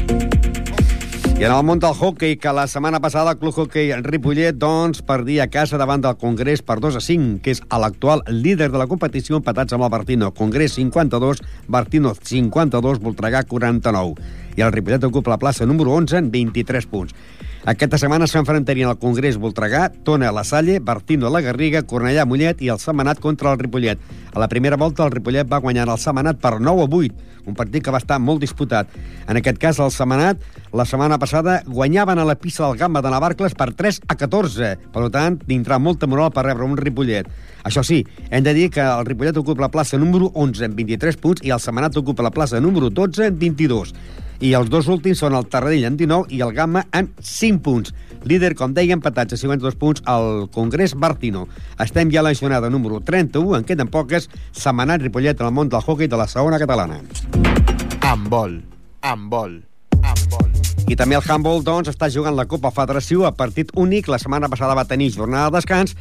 [1.39, 4.99] I en el món del hockey, que la setmana passada el Club Hockey Ripollet doncs,
[5.07, 8.81] perdia a casa davant del Congrés per 2 a 5, que és l'actual líder de
[8.81, 10.33] la competició, empatats amb el Bartino.
[10.35, 11.39] Congrés 52,
[11.71, 14.19] Bartino 52, Voltregà 49.
[14.59, 17.15] I el Ripollet ocupa la plaça número 11 en 23 punts.
[17.61, 22.63] Aquesta setmana s'enfrontarien el Congrés Voltregà, Tona la Salle, Bartino a la Garriga, Cornellà Mollet
[22.65, 23.99] i el Semanat contra el Ripollet.
[24.33, 27.57] A la primera volta el Ripollet va guanyar el Semanat per 9 a 8, un
[27.59, 28.89] partit que va estar molt disputat.
[29.29, 30.41] En aquest cas, el Semanat,
[30.73, 34.71] la setmana passada, guanyaven a la pista del Gamba de Navarcles per 3 a 14.
[34.89, 37.29] Per tant, tindrà molta moral per rebre un Ripollet.
[37.61, 41.21] Això sí, hem de dir que el Ripollet ocupa la plaça número 11 amb 23
[41.21, 43.93] punts i el Semanat ocupa la plaça número 12 amb 22.
[44.41, 47.91] I els dos últims són el Tarradell amb 19 i el Gamma amb 5 punts.
[48.25, 51.43] Líder, com deia, empatats a 52 punts al Congrés Bartino.
[51.77, 55.69] Estem ja a la jornada número 31, en queden poques, Setmanat Ripollet en el món
[55.69, 57.03] del hockey de la segona catalana.
[58.01, 58.63] Handbol.
[59.05, 59.61] Handbol.
[60.01, 60.49] Handbol.
[60.89, 64.09] I també el handball, doncs, està jugant la Copa Federació a partit únic.
[64.09, 65.93] La setmana passada va tenir jornada de descans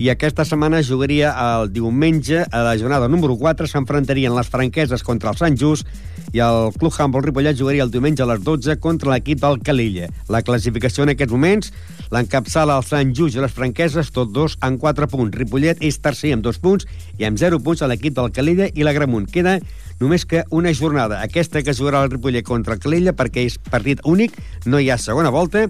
[0.00, 5.28] i aquesta setmana jugaria el diumenge a la jornada número 4 s'enfrontarien les franqueses contra
[5.34, 5.84] el Sant Just
[6.32, 10.08] i el Club Handball Ripollet jugaria el diumenge a les 12 contra l'equip del Calella.
[10.32, 11.68] La classificació en aquests moments
[12.14, 15.36] l'encapçala el Sant Just i les franqueses, tots dos en 4 punts.
[15.36, 16.88] Ripollet és tercer amb 2 punts
[17.20, 19.28] i amb 0 punts a l'equip del Calella i la Gramunt.
[19.28, 19.58] Queda
[20.00, 24.00] només que una jornada, aquesta que jugarà el Ripollet contra el Calella perquè és partit
[24.08, 24.32] únic,
[24.64, 25.68] no hi ha segona volta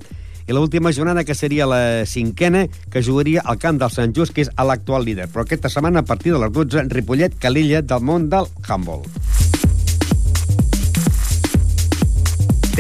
[0.50, 4.42] i l'última jornada, que seria la cinquena, que jugaria al camp del Sant Just, que
[4.42, 5.28] és l'actual líder.
[5.30, 9.06] Però aquesta setmana, a partir de les 12, Ripollet, Calella, del món del handball.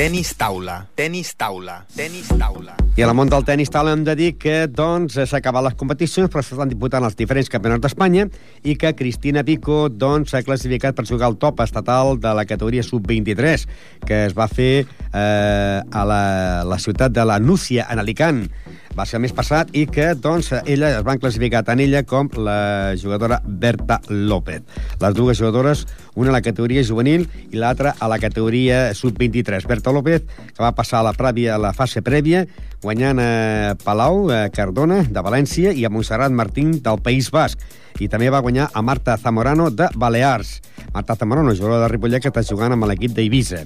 [0.00, 0.86] Tenis taula.
[0.96, 1.74] Tenis taula.
[1.92, 2.72] Tenis taula.
[2.96, 5.76] I I al món del tenis tal hem de dir que doncs, s'ha acabat les
[5.76, 8.24] competicions, però s'estan disputant els diferents campionats d'Espanya
[8.64, 12.80] i que Cristina Pico doncs, s'ha classificat per jugar al top estatal de la categoria
[12.80, 13.66] sub-23,
[14.08, 16.24] que es va fer eh, a la,
[16.64, 18.46] la ciutat de la Núcia, en Alicant
[18.98, 22.30] va ser el mes passat i que doncs, ella es van classificar tant ella com
[22.36, 24.62] la jugadora Berta López.
[25.00, 29.66] Les dues jugadores, una a la categoria juvenil i l'altra a la categoria sub-23.
[29.70, 32.46] Berta López, que va passar a la, prèvia, a la fase prèvia,
[32.82, 37.60] guanyant a Palau, a Cardona, de València, i a Montserrat Martín, del País Basc.
[38.00, 40.60] I també va guanyar a Marta Zamorano, de Balears.
[40.94, 43.64] Marta Zamorano, jugadora de Ripollet, que està jugant amb l'equip d'Eivissa.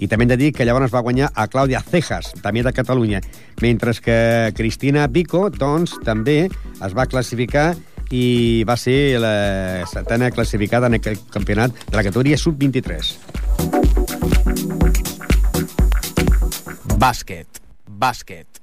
[0.00, 3.22] I també hem de dir que llavors va guanyar a Clàudia Cejas, també de Catalunya,
[3.62, 7.74] mentre que Cristina Pico, doncs, també es va classificar
[8.10, 13.14] i va ser la setena classificada en aquest campionat de la categoria sub-23.
[16.96, 17.60] Bàsquet.
[17.86, 18.55] Bàsquet.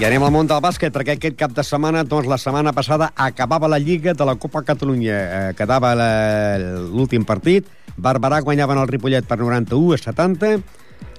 [0.00, 3.10] I anem al món del bàsquet, perquè aquest cap de setmana, doncs la setmana passada,
[3.16, 5.16] acabava la Lliga de la Copa Catalunya.
[5.50, 6.56] Eh, quedava la-
[6.88, 7.66] l'últim partit.
[8.00, 10.62] Barberà guanyaven el Ripollet per 91 a 70.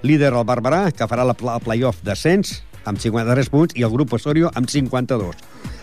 [0.01, 4.13] Líder el Barberà, que farà la el playoff descens amb 53 punts, i el grup
[4.13, 5.35] Osorio amb 52.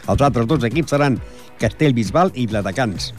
[0.09, 1.21] Els altres dos equips seran
[1.61, 3.15] Castellbisbal i Viladecans.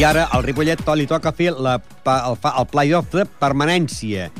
[0.00, 1.74] I ara al Ripollet li toca fer la,
[2.08, 4.30] el, el play-off de permanència.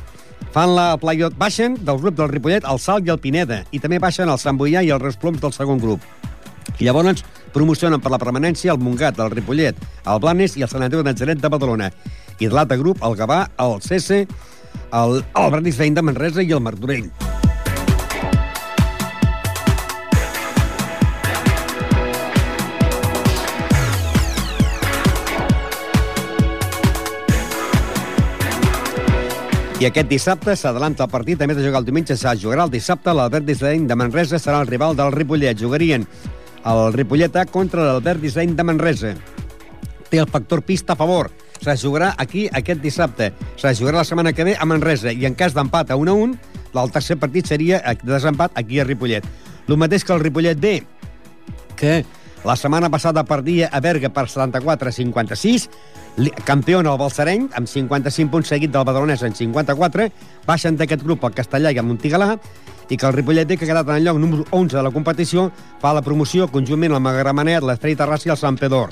[0.55, 3.99] Fan la play-off, baixen del grup del Ripollet el Salt i el Pineda, i també
[4.01, 6.01] baixen el Sant Boià i el Resploms del segon grup.
[6.79, 7.21] I llavors
[7.53, 9.77] promocionen per la permanència el Montgat, el Ripollet,
[10.09, 11.91] el Blanes i el Sant Andreu de Natzaret de Badalona.
[12.39, 14.23] I de l'altre grup, el Gavà, el Cese,
[14.97, 17.11] el, el Brandisvein de Manresa i el Martorell.
[29.81, 33.15] I aquest dissabte s'adalanta el partit, també de jugar el diumenge, se jugarà el dissabte,
[33.17, 35.57] l'Albert Diseny de Manresa serà el rival del Ripollet.
[35.57, 36.05] Jugarien
[36.69, 39.15] el Ripollet A contra l'Albert Diseny de Manresa.
[40.11, 41.31] Té el factor pista a favor.
[41.65, 43.31] Se jugarà aquí aquest dissabte.
[43.57, 46.19] Se jugarà la setmana que ve a Manresa i en cas d'empat a 1 a
[46.27, 46.37] 1,
[46.77, 49.25] el tercer partit seria de desempat aquí a Ripollet.
[49.67, 50.83] El mateix que el Ripollet B,
[51.81, 52.03] que
[52.45, 55.69] la setmana passada perdia a Berga per 74 a 56,
[56.17, 60.09] li- campió el Balsareny, amb 55 punts seguit del Badalonès en 54,
[60.47, 62.39] baixen d'aquest grup el Castellà i el Montigalà,
[62.91, 65.51] i que el Ripollet que ha quedat en el lloc número 11 de la competició,
[65.81, 68.91] fa la promoció conjuntament amb el Magramanet, l'Estrella Terrassa i el Sant Pedor.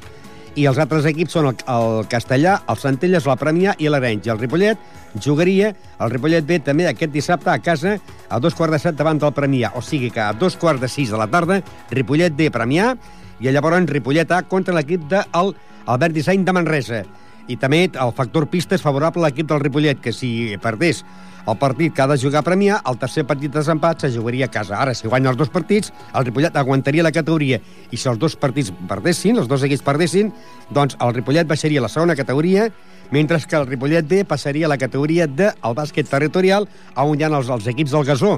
[0.58, 4.26] I els altres equips són el, el Castellà, el Centelles, la Premià i l'Arenys.
[4.26, 4.78] I el Ripollet
[5.22, 7.96] jugaria, el Ripollet B també aquest dissabte a casa
[8.28, 9.72] a dos quarts de set davant del Premià.
[9.78, 12.94] O sigui que a dos quarts de sis de la tarda, Ripollet B Premià
[13.40, 15.54] i llavors Ripollet A contra l'equip del
[15.86, 17.02] Albert Disseny de Manresa.
[17.48, 21.04] I també el factor pista és favorable a l'equip del Ripollet, que si perdés
[21.48, 24.44] el partit que ha de jugar a Premià, el tercer partit de desempat se jugaria
[24.44, 24.76] a casa.
[24.76, 27.56] Ara, si guanya els dos partits, el Ripollet aguantaria la categoria.
[27.88, 30.28] I si els dos partits perdessin, els dos equips perdessin,
[30.68, 32.68] doncs el Ripollet baixaria a la segona categoria,
[33.10, 37.24] mentre que el Ripollet B passaria a la categoria del de bàsquet territorial, on hi
[37.24, 38.36] ha els, els equips del Gasó.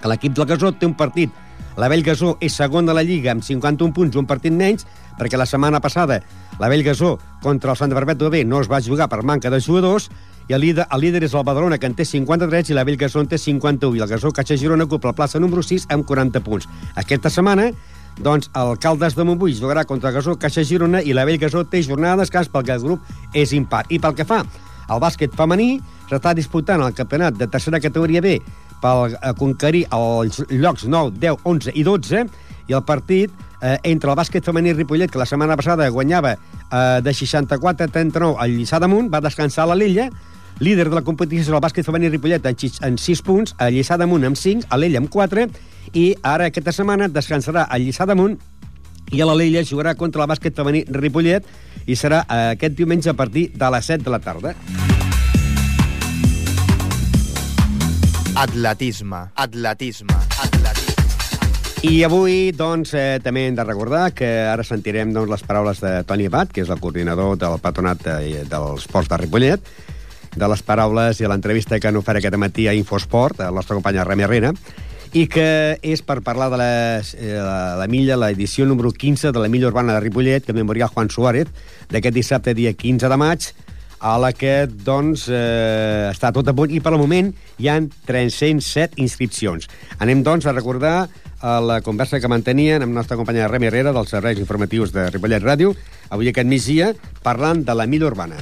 [0.00, 1.34] Que l'equip del Gasó té un partit
[1.80, 4.84] la Gasó és segon de la Lliga amb 51 punts, un partit menys,
[5.16, 6.20] perquè la setmana passada
[6.58, 10.10] la Gasó contra el Sant Perpètua B no es va jugar per manca de jugadors,
[10.50, 13.20] i el líder, el líder és el Badalona, que en té 53, i la Gasó
[13.20, 16.40] en té 51, i el Gasó Caixa Girona ocupa la plaça número 6 amb 40
[16.42, 16.66] punts.
[16.96, 17.70] Aquesta setmana,
[18.18, 21.82] doncs, el Caldes de Montbui jugarà contra el Gasó Caixa Girona i la Gasó té
[21.82, 23.00] jornada de descans perquè el grup
[23.32, 23.86] és impar.
[23.88, 24.42] I pel que fa
[24.90, 25.78] al bàsquet femení,
[26.10, 28.40] s'està disputant el campionat de tercera categoria B
[28.82, 32.24] per eh, conquerir els llocs 9, 10, 11 i 12,
[32.70, 37.00] i el partit eh, entre el bàsquet femení Ripollet, que la setmana passada guanyava eh,
[37.02, 40.10] de 64 a 39 al Lliçà d'Amunt, va descansar a la Lilla,
[40.60, 44.28] líder de la competició és el bàsquet femení Ripollet en 6 punts, a Lliçà d'Amunt
[44.30, 45.48] amb 5, a l'Ella amb 4,
[45.94, 48.38] i ara aquesta setmana descansarà a Lliçà d'Amunt
[49.10, 51.46] i a la Lilla jugarà contra el bàsquet femení Ripollet
[51.86, 54.54] i serà eh, aquest diumenge a partir de les 7 de la tarda.
[58.36, 59.16] Atletisme.
[59.34, 60.14] Atletisme.
[60.38, 60.94] Atletisme.
[61.82, 66.04] I avui, doncs, eh, també hem de recordar que ara sentirem doncs, les paraules de
[66.06, 69.70] Toni Abad, que és el coordinador del patronat de, dels ports de Ripollet,
[70.36, 73.98] de les paraules i l'entrevista que han ofert aquest matí a Infosport, el nostre company
[74.04, 74.52] Remi Herrera,
[75.12, 79.42] i que és per parlar de la, eh, la, la milla, l'edició número 15 de
[79.42, 81.50] la milla urbana de Ripollet, que memoria Juan Suárez,
[81.90, 83.50] d'aquest dissabte, dia 15 de maig,
[84.00, 87.90] a la que doncs, eh, està tot a punt i per al moment hi han
[88.08, 89.68] 307 inscripcions.
[90.00, 91.08] Anem doncs a recordar
[91.40, 95.08] a la conversa que mantenien amb la nostra companya Remi Herrera dels serveis informatius de
[95.10, 95.74] Ripollet Ràdio,
[96.10, 98.40] avui aquest migdia, parlant de la mida urbana.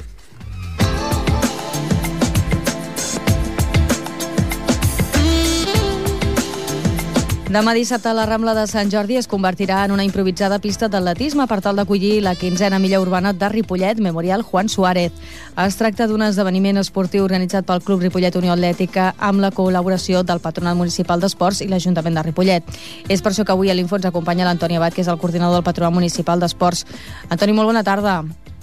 [7.49, 11.57] Demà dissabte la Rambla de Sant Jordi es convertirà en una improvisada pista d'atletisme per
[11.65, 15.15] tal d'acollir la quinzena millor urbana de Ripollet, Memorial Juan Suárez.
[15.57, 20.43] Es tracta d'un esdeveniment esportiu organitzat pel Club Ripollet Unió Atlètica amb la col·laboració del
[20.43, 22.69] Patronat Municipal d'Esports i l'Ajuntament de Ripollet.
[23.09, 25.57] És per això que avui a l'Info ens acompanya l'Antoni Abad, que és el coordinador
[25.57, 26.85] del Patronat Municipal d'Esports.
[27.33, 28.19] Antoni, molt bona tarda.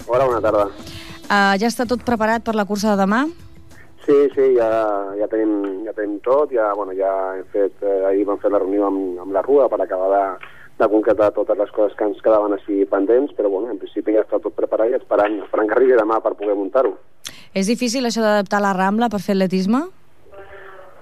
[0.07, 0.69] Hola, bona tarda.
[1.27, 3.25] Uh, ja està tot preparat per la cursa de demà?
[4.07, 4.67] Sí, sí, ja,
[5.19, 8.61] ja, tenim, ja tenim tot, ja, bueno, ja hem fet, eh, ahir vam fer la
[8.63, 10.47] reunió amb, amb la Rua per acabar de,
[10.79, 14.23] de concretar totes les coses que ens quedaven així pendents, però bueno, en principi ja
[14.23, 16.93] està tot preparat i esperant, esperant que arribi demà per poder muntar-ho.
[17.51, 19.83] És difícil això d'adaptar la Rambla per fer atletisme?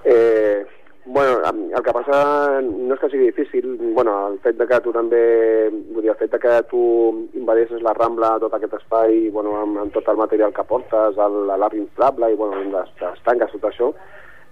[0.02, 0.66] Eh,
[1.06, 1.38] bueno,
[1.76, 5.22] el que passa no és que sigui difícil, bueno, el fet de que tu també,
[5.94, 6.82] vull dir, el fet de que tu
[7.38, 11.78] invadessis la Rambla, tot aquest espai, bueno, amb, amb tot el material que portes, l'art
[11.78, 13.92] inflable i, bueno, les, les tanques, tot això,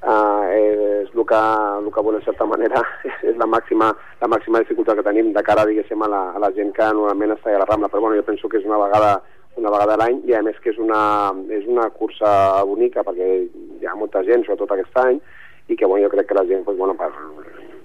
[0.07, 1.43] eh, és el que,
[1.83, 2.87] el que, bueno, en certa manera,
[3.29, 3.91] és la màxima,
[4.23, 7.35] la màxima dificultat que tenim de cara, diguéssim, a la, a la gent que normalment
[7.35, 9.17] està a la Rambla, però, bueno, jo penso que és una vegada
[9.55, 12.29] una vegada a l'any i a més que és una, és una cursa
[12.67, 15.21] bonica perquè hi ha molta gent, sobretot aquest any,
[15.69, 17.11] i que bueno, jo crec que la gent pues, bueno, per,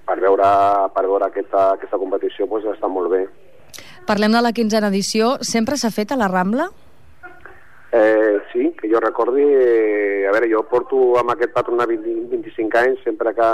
[0.06, 0.50] per veure,
[0.96, 3.24] per veure aquesta, aquesta competició pues, està molt bé.
[4.10, 5.38] Parlem de la quinzena edició.
[5.46, 6.70] Sempre s'ha fet a la Rambla?
[7.92, 9.44] Eh, sí, que jo recordi...
[9.44, 13.48] Eh, a veure, jo porto amb aquest patronat 20, 25 anys, sempre que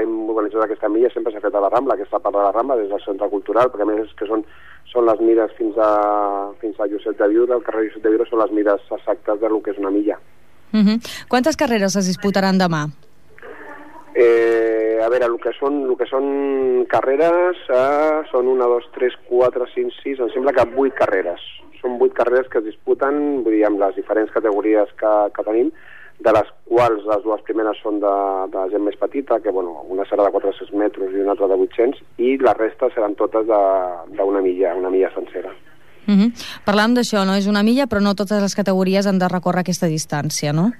[0.00, 2.78] hem organitzat aquesta milla, sempre s'ha fet a la Rambla, aquesta part de la Rambla,
[2.80, 4.44] des del Centre Cultural, perquè a més és que són,
[4.88, 5.90] són les mides fins a,
[6.62, 9.52] fins a Josep de Viure, el carrer Josep de Viure són les mides exactes de
[9.52, 10.16] lo que és una milla.
[10.72, 11.26] Uh -huh.
[11.28, 12.88] Quantes carreres es disputaran demà?
[14.14, 19.16] Eh, a veure, el que són, el que són carreres eh, són una, dos, tres,
[19.26, 21.42] quatre, cinc, sis, em sembla que vuit carreres.
[21.80, 25.72] Són vuit carreres que es disputen, vull dir, amb les diferents categories que, que tenim,
[26.22, 28.14] de les quals les dues primeres són de,
[28.54, 31.58] de gent més petita, que bueno, una serà de 400 metres i una altra de
[31.66, 35.50] 800, i la resta seran totes d'una milla, una milla sencera.
[36.06, 36.30] Uh -huh.
[36.64, 37.34] Parlant d'això, no?
[37.34, 40.72] És una milla, però no totes les categories han de recórrer aquesta distància, no?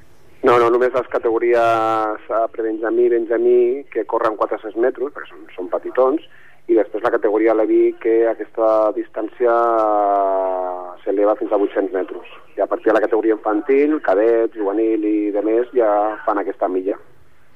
[0.44, 5.70] No, no, només les categories eh, pre-Benjamí, Benjamí, que corren 400 metres, perquè són, són
[5.72, 6.26] petitons,
[6.68, 12.36] i després la categoria Leví, que aquesta distància eh, s'eleva fins a 800 metres.
[12.58, 15.90] I a partir de la categoria infantil, cadet, juvenil i de més, ja
[16.26, 17.00] fan aquesta milla.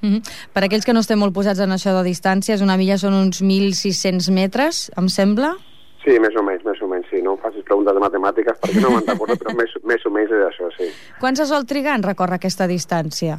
[0.01, 0.22] Mm -hmm.
[0.55, 3.42] Per aquells que no estem molt posats en això de distàncies, una milla són uns
[3.42, 5.57] 1.600 metres, em sembla?
[6.05, 7.20] Sí, més o menys, més o menys, sí.
[7.20, 10.35] No em facis preguntes de matemàtiques perquè no me'n recordo, però més, més o menys
[10.35, 10.90] és això, sí.
[11.20, 13.38] Quan se sol trigar en recórrer aquesta distància?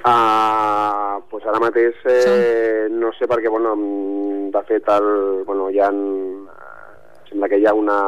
[0.00, 3.74] Uh, pues ara mateix eh, no sé perquè, bueno,
[4.54, 5.10] de fet, el,
[5.44, 7.98] bueno, hi ha, eh, sembla que hi ha una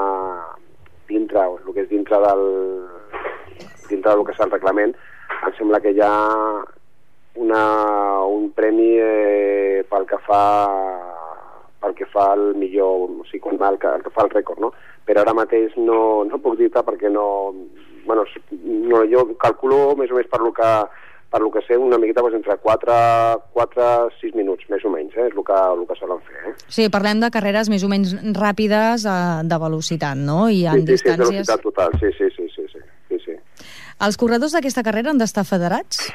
[1.08, 2.46] dintre, el que és dintre del
[3.90, 4.94] dintre del que és el reglament,
[5.42, 6.14] em sembla que hi ha
[7.42, 7.62] una,
[8.24, 10.42] un premi eh, pel que fa
[11.82, 14.62] pel que fa al millor, o sigui, quan, el, que, el que fa el rècord,
[14.62, 14.72] no?
[15.06, 17.26] Però ara mateix no, no puc dir-te perquè no...
[18.02, 18.24] Bueno,
[18.90, 20.70] no, jo calculo més o menys per lo que,
[21.32, 22.96] per lo que sé, una miqueta doncs, entre 4,
[23.54, 23.86] 4
[24.18, 25.28] 6 minuts, més o menys, eh?
[25.30, 26.42] és el que, el que solen fer.
[26.50, 26.54] Eh?
[26.66, 30.48] Sí, parlem de carreres més o menys ràpides eh, de velocitat, no?
[30.50, 31.30] I en sí, sí, distàncies...
[31.30, 33.38] Sí, velocitat total, sí, sí, sí, sí, sí, sí, sí.
[34.02, 36.10] Els corredors d'aquesta carrera han d'estar federats?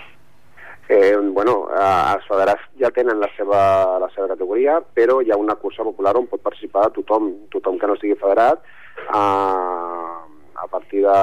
[0.90, 3.60] Eh, bueno, eh, els federats ja tenen la seva,
[4.00, 7.90] la seva categoria, però hi ha una cursa popular on pot participar tothom, tothom que
[7.90, 8.64] no estigui federat,
[9.04, 10.18] eh,
[10.58, 11.18] a partir de,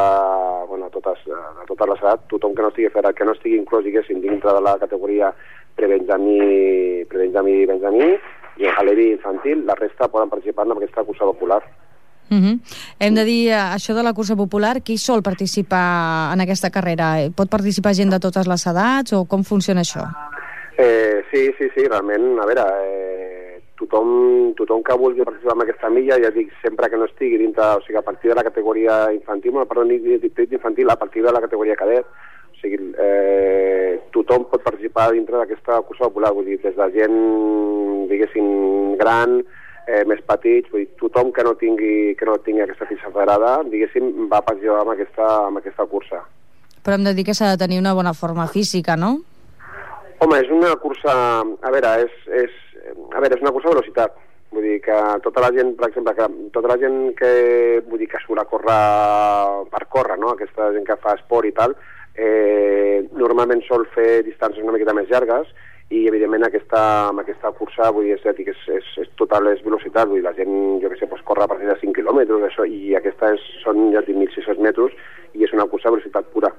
[0.68, 3.86] bueno, totes, de totes les edats, tothom que no estigui federat, que no estigui inclòs,
[3.88, 5.32] diguéssim, dintre de la categoria
[5.74, 8.10] pre-Benjamí, pre-Benjamí Benjamí,
[8.60, 11.62] i l'EVI infantil, la resta poden participar en aquesta cursa popular.
[12.34, 12.58] Uh -huh.
[12.98, 17.30] Hem de dir, eh, això de la cursa popular, qui sol participar en aquesta carrera?
[17.34, 20.02] Pot participar gent de totes les edats o com funciona això?
[20.76, 25.90] Eh, sí, sí, sí, realment, a veure, eh, tothom, tothom que vulgui participar en aquesta
[25.90, 29.12] milla, ja dic, sempre que no estigui dintre, o sigui, a partir de la categoria
[29.12, 34.62] infantil, bueno, perdó, infantil, a partir de la categoria cadet, o sigui, eh, tothom pot
[34.62, 39.44] participar dintre d'aquesta cursa popular, vull dir, des de gent, diguéssim, gran,
[39.86, 43.56] eh, més petits, vull dir, tothom que no tingui, que no tingui aquesta fitxa federada,
[43.68, 46.22] diguéssim, va participar amb aquesta, amb aquesta cursa.
[46.84, 49.16] Però hem de dir que s'ha de tenir una bona forma física, no?
[50.20, 51.14] Home, és una cursa...
[51.44, 52.60] A veure, és, és,
[53.12, 54.20] a veure, és una cursa de velocitat.
[54.54, 57.30] Vull dir que tota la gent, per exemple, que tota la gent que,
[57.88, 58.78] vull dir, que surt a córrer
[59.72, 60.34] per córrer, no?
[60.34, 61.74] aquesta gent que fa esport i tal,
[62.14, 65.50] eh, normalment sol fer distàncies una miqueta més llargues
[65.94, 66.80] i evidentment aquesta,
[67.10, 70.26] amb aquesta cursa vull dir, és, és, és, és, és total és velocitat, vull dir,
[70.26, 73.34] la gent, jo que sé, pues, corre a partir de 5 quilòmetres, això, i aquesta
[73.36, 74.96] és, són ja 1.600 metres
[75.34, 76.50] i és una cursa de velocitat pura.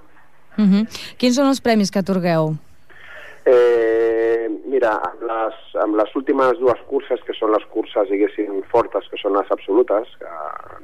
[0.56, 0.84] Uh -huh.
[1.18, 2.56] Quins són els premis que atorgueu?
[3.46, 9.08] Eh, mira, amb les, amb les últimes dues curses, que són les curses, diguéssim, fortes,
[9.12, 10.32] que són les absolutes, que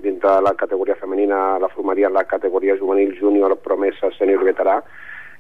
[0.04, 4.84] dintre de la categoria femenina la formaria la categoria juvenil júnior promesa sènior veterà,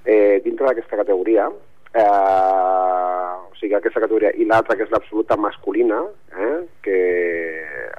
[0.03, 1.51] eh, dintre d'aquesta categoria,
[1.93, 6.01] eh, o sigui, aquesta categoria, i l'altra que és l'absoluta masculina,
[6.35, 6.99] eh, que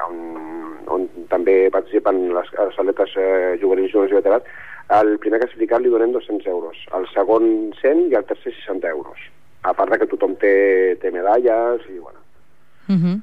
[0.06, 0.18] on,
[0.92, 4.48] on també participen les, les atletes eh, juvenils, i veterans,
[4.92, 9.30] al primer classificat li donem 200 euros, al segon 100 i al tercer 60 euros.
[9.62, 12.18] A part de que tothom té, té medalles i, bueno,
[12.88, 13.20] Uh -huh.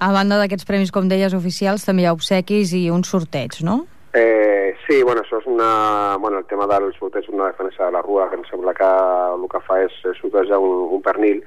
[0.00, 3.86] A banda d'aquests premis, com deies, oficials, també hi ha obsequis i un sorteig, no?
[4.18, 6.16] Eh, sí, bueno, això és una...
[6.18, 8.86] Bueno, el tema del sorteig és una defensa de la rua, que em sembla que
[9.34, 11.42] el que fa és, sortejar un, un pernil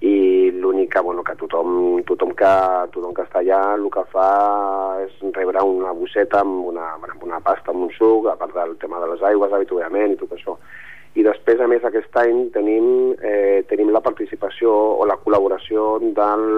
[0.00, 0.14] i
[0.56, 2.54] l'únic que, bueno, que tothom, tothom, que,
[2.96, 4.30] tothom que està allà el que fa
[5.02, 8.72] és rebre una bosseta amb una, amb una pasta, amb un suc, a part del
[8.80, 10.56] tema de les aigües, habitualment i tot això.
[11.20, 12.88] I després, a més, aquest any tenim,
[13.20, 16.48] eh, tenim la participació o la col·laboració del,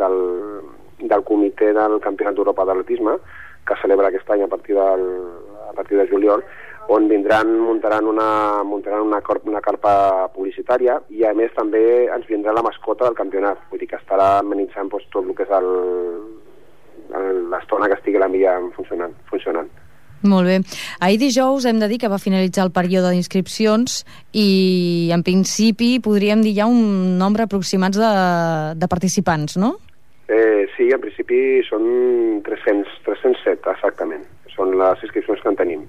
[0.00, 0.18] del,
[1.04, 3.20] del comitè del Campionat d'Europa d'Atletisme,
[3.66, 5.04] que celebra aquest any a partir, del,
[5.70, 6.42] a partir de juliol,
[6.88, 12.26] on vindran, muntaran una, muntaran una, cor- una carpa publicitària i a més també ens
[12.26, 15.52] vindrà la mascota del campionat, vull dir que estarà amenitzant doncs, tot el que és
[17.52, 19.14] l'estona que estigui la milla funcionant.
[19.30, 19.70] funcionant.
[20.22, 20.60] Molt bé.
[21.02, 26.42] Ahir dijous hem de dir que va finalitzar el període d'inscripcions i, en principi, podríem
[26.42, 28.10] dir ja un nombre aproximat de,
[28.78, 29.76] de participants, no?
[30.32, 31.84] Eh, sí, en principi són
[32.46, 34.24] 300, 307, exactament.
[34.54, 35.82] Són les inscripcions que en tenim.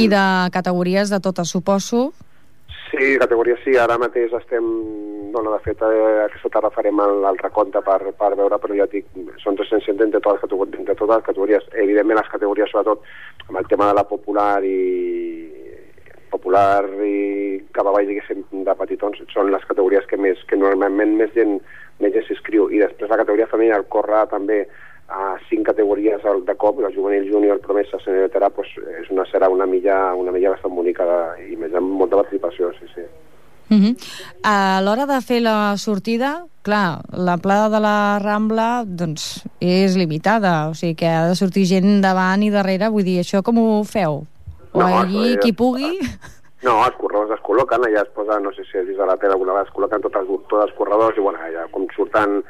[0.00, 2.10] I de categories de totes, suposo.
[2.90, 4.64] Sí, categoria sí, ara mateix estem...
[5.30, 8.88] Bueno, de fet, eh, aquesta tarda farem el, el recompte per, per veure, però ja
[8.90, 9.06] dic,
[9.42, 11.68] són 300 entre totes, categories, entre totes les categories.
[11.84, 13.04] Evidentment, les categories, sobretot,
[13.46, 14.80] amb el tema de la popular i
[16.30, 21.32] popular i cap avall, diguéssim, de petitons, són les categories que més que normalment més
[21.34, 21.58] gent,
[22.00, 22.70] més gent s'inscriu.
[22.70, 24.66] I després la categoria femenina corre també
[25.10, 29.24] a cinc categories al- de cop, la juvenil, júnior, promesa, sènior, veterà, doncs és una,
[29.26, 33.02] serà una milla, una milla bastant bonica de, i més amb molta participació, sí, sí.
[33.72, 33.96] Uh -huh.
[34.42, 40.68] A l'hora de fer la sortida, clar, la plada de la Rambla doncs, és limitada,
[40.68, 43.84] o sigui que ha de sortir gent davant i darrere, vull dir, això com ho
[43.84, 44.26] feu?
[44.72, 45.98] O No, allí, ja- qui pugui?
[46.66, 49.16] No, els corredors es col·loquen, allà es posa, no sé si has vist a la
[49.20, 52.42] tele alguna vegada, es col·loquen tots els, tots els corredors i bueno, allà com surten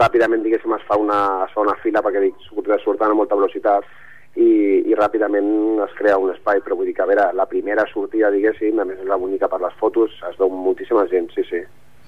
[0.00, 1.20] ràpidament, diguéssim, es fa una,
[1.62, 3.86] una fila perquè dic, surten a molta velocitat
[4.34, 4.48] i,
[4.90, 8.32] i ràpidament es crea un espai, però vull dir que, a veure, la primera sortida,
[8.34, 11.62] diguéssim, a més és la bonica per les fotos, es veu moltíssima gent, sí, sí.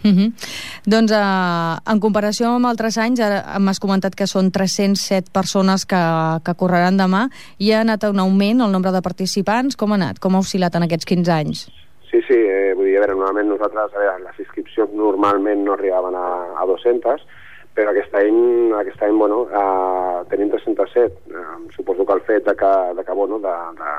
[0.05, 0.33] Uh -huh.
[0.87, 6.03] Doncs eh, en comparació amb altres anys, ara m'has comentat que són 307 persones que,
[6.45, 7.29] que correran demà,
[7.59, 10.19] i ha anat un augment el nombre de participants, com ha anat?
[10.19, 11.69] Com ha oscil·lat en aquests 15 anys?
[12.11, 15.75] Sí, sí, eh, vull dir, a veure, normalment nosaltres, a veure, les inscripcions normalment no
[15.75, 17.21] arribaven a, a 200,
[17.75, 21.19] però aquest any, aquest any bueno, eh, tenim 307.
[21.29, 23.93] Eh, suposo que el fet de que, de que bueno, de, de,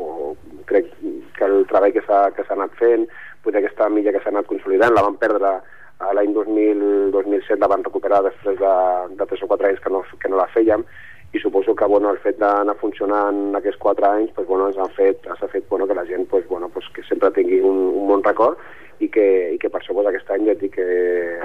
[0.00, 0.34] o
[0.66, 0.88] crec
[1.36, 3.06] que el treball que s'ha anat fent,
[3.44, 5.60] potser aquesta milla que s'ha anat consolidant, la van perdre
[6.00, 8.74] a l'any 2000 2007 la van recuperar després de,
[9.20, 10.84] de 3 o 4 anys que no, que no la fèiem
[11.32, 14.90] i suposo que bueno, el fet d'anar funcionant aquests 4 anys pues, bueno, ens han
[14.96, 17.84] fet, ens ha fet bueno, que la gent pues, bueno, pues, que sempre tingui un,
[18.00, 18.58] un bon record
[18.98, 20.86] i que, i que per això pues, aquest any ja dic que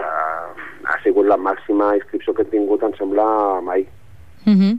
[0.01, 0.15] ha,
[0.89, 3.27] ha sigut la màxima inscripció que he tingut, em sembla,
[3.61, 3.85] mai.
[4.45, 4.73] Uh -huh.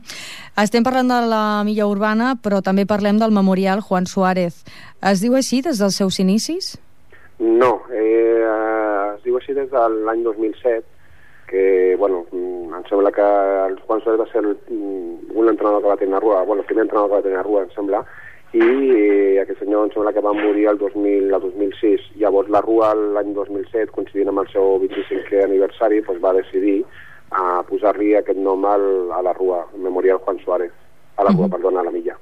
[0.62, 4.64] Estem parlant de la milla urbana, però també parlem del memorial Juan Suárez.
[5.02, 6.78] Es diu així des dels seus inicis?
[7.38, 8.44] No, eh,
[9.14, 10.84] es diu així des de l'any 2007,
[11.46, 13.26] que, bueno, mm, em sembla que
[13.66, 16.62] el Juan Suárez va ser el, mm, un entrenador que va tenir a Rua, bueno,
[16.62, 18.04] el primer entrenador que va tenir a Rua, em sembla,
[18.52, 22.00] i eh, aquest senyor em sembla que va morir el 2000, el 2006.
[22.16, 26.84] Llavors la Rua l'any 2007, coincidint amb el seu 25è aniversari, doncs va decidir
[27.30, 30.72] a posar-li aquest nom al, a la Rua, Memorial Juan Suárez,
[31.16, 32.16] a la Rua, perdona, a la Milla.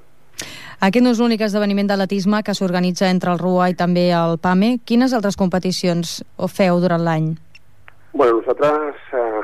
[0.83, 4.79] Aquest no és l'únic esdeveniment d'atletisme que s'organitza entre el RUA i també el PAME.
[4.85, 7.29] Quines altres competicions ho feu durant l'any?
[8.13, 9.41] Bueno, nosaltres, eh,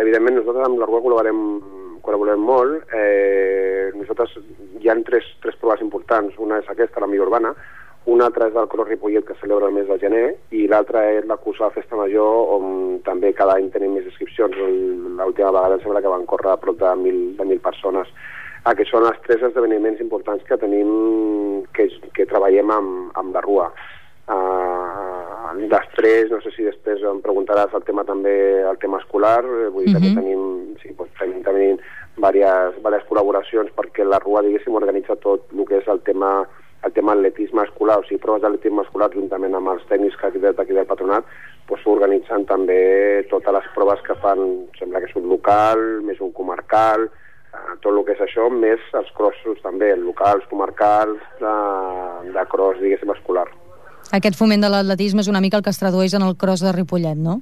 [0.00, 1.42] evidentment, nosaltres amb la RUA col·laborem,
[2.02, 2.94] col·laborem molt.
[2.94, 4.38] Eh, nosaltres
[4.78, 6.38] hi ha tres, tres proves importants.
[6.38, 7.54] Una és aquesta, la Milla Urbana,
[8.08, 10.26] una altra és el Cross Ripollet, que celebra el mes de gener,
[10.56, 14.56] i l'altra és la cursa de Festa Major, on també cada any tenim més inscripcions.
[14.56, 18.08] L'última vegada em sembla que van córrer a prop de 1.000, de 1.000 persones.
[18.64, 23.70] Aquests són els tres esdeveniments importants que tenim, que, que treballem amb, amb la RUA.
[24.28, 25.08] Uh,
[25.68, 29.86] Després, no sé si després em preguntaràs el tema també, el tema escolar, eh, vull
[29.86, 30.14] dir que Mhm.
[30.14, 31.78] tenim, sí, doncs, tenim, tenim
[32.16, 36.46] diverses, diverses col·laboracions perquè la RUA, diguéssim, organitza tot el que és el tema
[36.84, 40.38] el tema atletisme escolar, o sigui, proves d'atletisme escolar juntament amb els tècnics que aquí
[40.38, 41.24] d'aquí del patronat,
[41.68, 46.30] doncs organitzen també totes les proves que fan, sembla que és un local, més un
[46.30, 47.10] comarcal,
[47.54, 51.54] eh, tot el que és això, més els crossos també, locals, comarcals, de,
[52.34, 53.48] de cross, diguéssim, escolar.
[54.16, 56.72] Aquest foment de l'atletisme és una mica el que es tradueix en el cross de
[56.72, 57.40] Ripollet, no?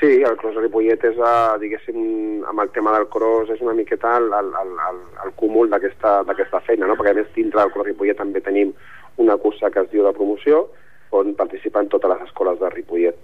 [0.00, 3.74] Sí, el cross de Ripollet és, uh, diguéssim, amb el tema del cross és una
[3.76, 6.96] miqueta el, el, el, el, cúmul d'aquesta feina, no?
[6.96, 8.72] perquè a més dintre del cross Ripollet també tenim
[9.20, 10.68] una cursa que es diu de promoció
[11.12, 13.16] on participen totes les escoles de Ripollet.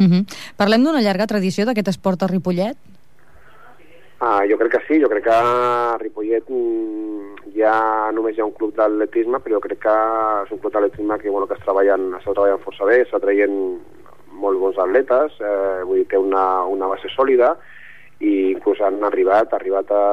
[0.00, 0.24] Uh -huh.
[0.56, 2.76] Parlem d'una llarga tradició d'aquest esport a Ripollet?
[4.22, 7.72] Ah, jo crec que sí, jo crec que a Ripollet mm, ja
[8.12, 9.94] només hi ha un club d'atletisme, però jo crec que
[10.44, 13.56] és un club d'atletisme que, bueno, que es treballen, està treballant força bé, està traient
[14.42, 17.54] molt bons atletes, eh, vull dir, té una, una base sòlida,
[18.20, 20.04] i inclús han arribat, arribat a...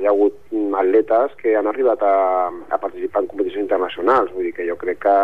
[0.00, 0.34] hi ha hagut
[0.82, 2.16] atletes que han arribat a,
[2.50, 5.16] a participar en competicions internacionals, vull dir que jo crec que,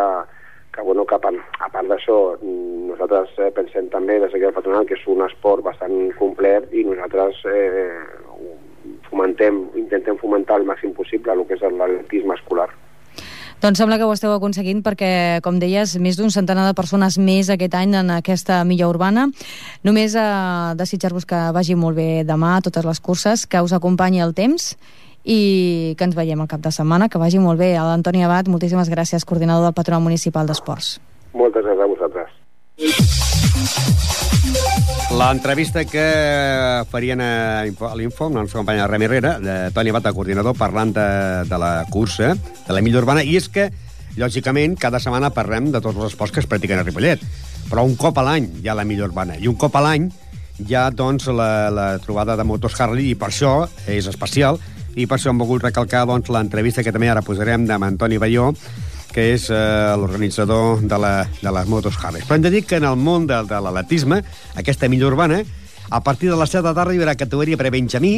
[0.72, 4.54] que, bueno, que a part, a part d'això nosaltres eh, pensem també des d'aquí del
[4.56, 8.00] patronat que és un esport bastant complet i nosaltres eh,
[9.10, 12.70] fomentem, intentem fomentar el màxim possible el que és l'atletisme escolar.
[13.62, 17.46] Doncs sembla que ho esteu aconseguint perquè, com deies, més d'un centenar de persones més
[17.52, 19.28] aquest any en aquesta milla urbana.
[19.86, 20.24] Només eh,
[20.80, 24.72] desitjar-vos que vagi molt bé demà totes les curses, que us acompanyi el temps
[25.24, 27.76] i que ens veiem al cap de setmana, que vagi molt bé.
[27.76, 30.98] A l'Antoni Abad, moltíssimes gràcies, coordinador del Patronat Municipal d'Esports.
[31.34, 32.38] Moltes gràcies a vosaltres.
[35.12, 36.04] L'entrevista que
[36.90, 41.08] farien a l'Info amb la nostra companya Remi Herrera, de Toni Bata, coordinador, parlant de,
[41.48, 43.68] de la cursa, de la milla urbana, i és que,
[44.16, 47.20] lògicament, cada setmana parlem de tots els esports que es practiquen a Ripollet,
[47.68, 50.08] però un cop a l'any hi ha la milla urbana, i un cop a l'any
[50.62, 53.54] hi ha, doncs, la, la trobada de motos Harley, i per això
[53.86, 54.58] és especial,
[54.97, 58.53] i per això hem volgut recalcar doncs, l'entrevista que també ara posarem amb Antoni Balló,
[59.12, 59.57] que és eh,
[60.01, 62.24] l'organitzador de, la, de les motos Harley.
[62.26, 64.22] Però hem de dir que en el món de, de l'atletisme,
[64.57, 65.43] aquesta milla urbana,
[65.93, 68.14] a partir de les 7 de la tarda hi haurà categoria per a Benjamí,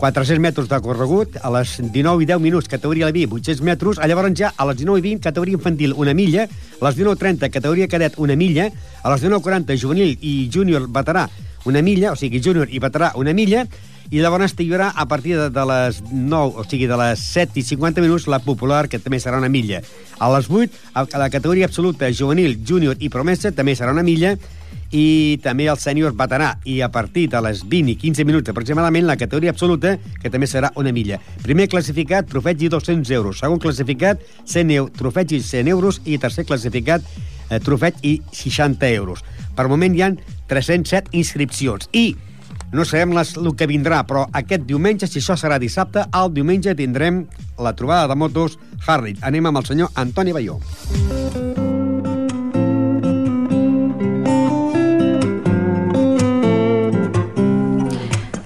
[0.00, 4.08] 400 metres de corregut, a les 19 i 10 minuts categoria Leví, 800 metres, a
[4.08, 7.88] llavors ja a les 19 i 20 categoria infantil una milla, a les 19.30 categoria
[7.92, 8.70] cadet una milla,
[9.02, 11.28] a les 19.40 juvenil i júnior veterà
[11.68, 13.66] una milla, o sigui, júnior i veterà una milla,
[14.10, 17.60] i llavors hi haurà a partir de, de les 9, o sigui, de les 7
[17.60, 19.82] i 50 minuts, la popular, que també serà una milla.
[20.18, 24.02] A les 8, a a la categoria absoluta, juvenil, júnior i promesa, també serà una
[24.02, 24.34] milla,
[24.90, 26.56] i també el sènior veterà.
[26.66, 30.48] I a partir de les 20 i 15 minuts aproximadament, la categoria absoluta, que també
[30.50, 31.20] serà una milla.
[31.44, 33.38] Primer classificat, trofeig i 200 euros.
[33.44, 36.00] Segon classificat, 100 euros, trofeig i 100 euros.
[36.04, 37.06] I tercer classificat,
[37.50, 39.22] eh, trofeig i 60 euros.
[39.54, 40.18] Per moment hi han
[40.50, 41.88] 307 inscripcions.
[41.92, 42.16] I
[42.72, 46.76] no sabem les, el que vindrà, però aquest diumenge, si això serà dissabte, el diumenge
[46.78, 47.24] tindrem
[47.58, 49.18] la trobada de motos Harley.
[49.26, 50.60] Anem amb el senyor Antoni Balló.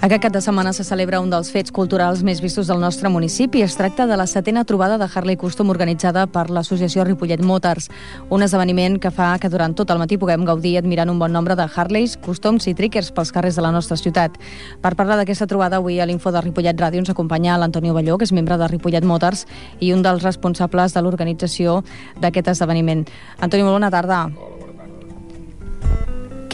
[0.05, 3.63] Aquest cap de setmana se celebra un dels fets culturals més vistos del nostre municipi.
[3.65, 7.87] Es tracta de la setena trobada de Harley Custom organitzada per l'associació Ripollet Motors,
[8.29, 11.57] un esdeveniment que fa que durant tot el matí puguem gaudir admirant un bon nombre
[11.57, 14.37] de Harleys, Customs i Trickers pels carrers de la nostra ciutat.
[14.83, 18.29] Per parlar d'aquesta trobada, avui a l'Info de Ripollet Ràdio ens acompanya l'Antonio Balló, que
[18.29, 19.47] és membre de Ripollet Motors
[19.81, 21.81] i un dels responsables de l'organització
[22.21, 23.07] d'aquest esdeveniment.
[23.41, 24.27] Antonio, molt bona tarda.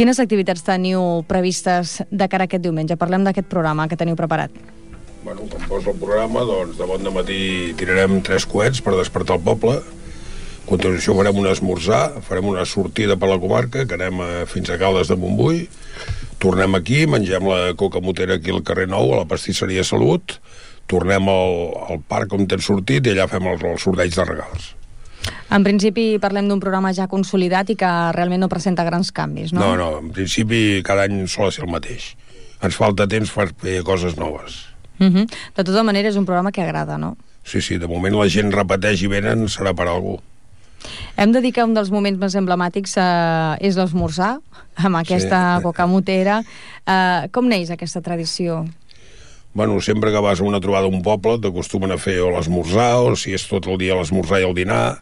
[0.01, 2.97] Quines activitats teniu previstes de cara a aquest diumenge?
[2.97, 4.55] Parlem d'aquest programa que teniu preparat.
[5.27, 7.41] Bueno, com posa el programa, doncs de bon matí
[7.77, 9.75] tirarem tres coets per despertar el poble.
[9.83, 14.73] A continuació farem un esmorzar, farem una sortida per la comarca, que anem a, fins
[14.73, 15.67] a Caldes de Montbui.
[16.41, 20.39] Tornem aquí, mengem la coca motera aquí al carrer Nou, a la pastisseria Salut.
[20.89, 21.57] Tornem al,
[21.93, 24.73] al parc on hem sortit i allà fem el, el sorteig de regals.
[25.51, 29.61] En principi parlem d'un programa ja consolidat i que realment no presenta grans canvis, no?
[29.61, 32.15] No, no, en principi cada any sol ser el mateix.
[32.63, 34.67] Ens falta temps per fer coses noves.
[35.01, 35.27] Uh -huh.
[35.57, 37.17] De tota manera és un programa que agrada, no?
[37.43, 40.21] Sí, sí, de moment la gent repeteix i venen, serà per algú.
[41.17, 44.39] Hem de dir que un dels moments més emblemàtics eh, és l'esmorzar,
[44.77, 45.63] amb aquesta sí.
[45.63, 46.43] coca motera.
[46.87, 48.65] Eh, com neix aquesta tradició?
[49.53, 53.01] Bueno, sempre que vas a una trobada a un poble t'acostumen a fer o l'esmorzar
[53.03, 55.01] o si és tot el dia l'esmorzar i el dinar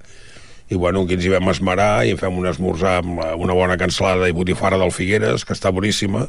[0.73, 3.77] i bueno, aquí ens hi vam esmerar i fem un esmorzar amb la- una bona
[3.81, 6.29] cansalada i botifarra del Figueres, que està boníssima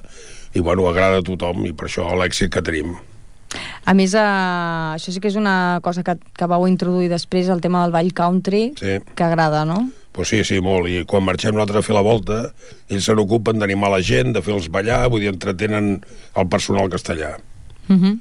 [0.54, 2.98] i bueno, agrada a tothom i per això l'èxit que tenim.
[3.86, 7.62] A més, eh, això sí que és una cosa que, que vau introduir després, el
[7.62, 9.00] tema del ball country, Sí.
[9.16, 9.90] que agrada, no?
[10.12, 10.88] Pues sí, sí, molt.
[10.90, 12.54] I quan marxem nosaltres a fer la volta,
[12.90, 16.04] ells se n'ocupen d'animar la gent, de fer-los ballar, vull dir, entretenen
[16.36, 17.38] el personal castellà.
[17.90, 18.20] Uh -huh.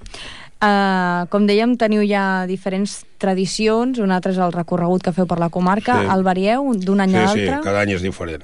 [0.63, 5.39] uh, com dèiem, teniu ja diferents tradicions, un altre és el recorregut que feu per
[5.39, 6.09] la comarca, Sí.
[6.15, 7.65] el varieu d'un any sí, a sí, l'altre?
[7.65, 8.43] cada any és diferent.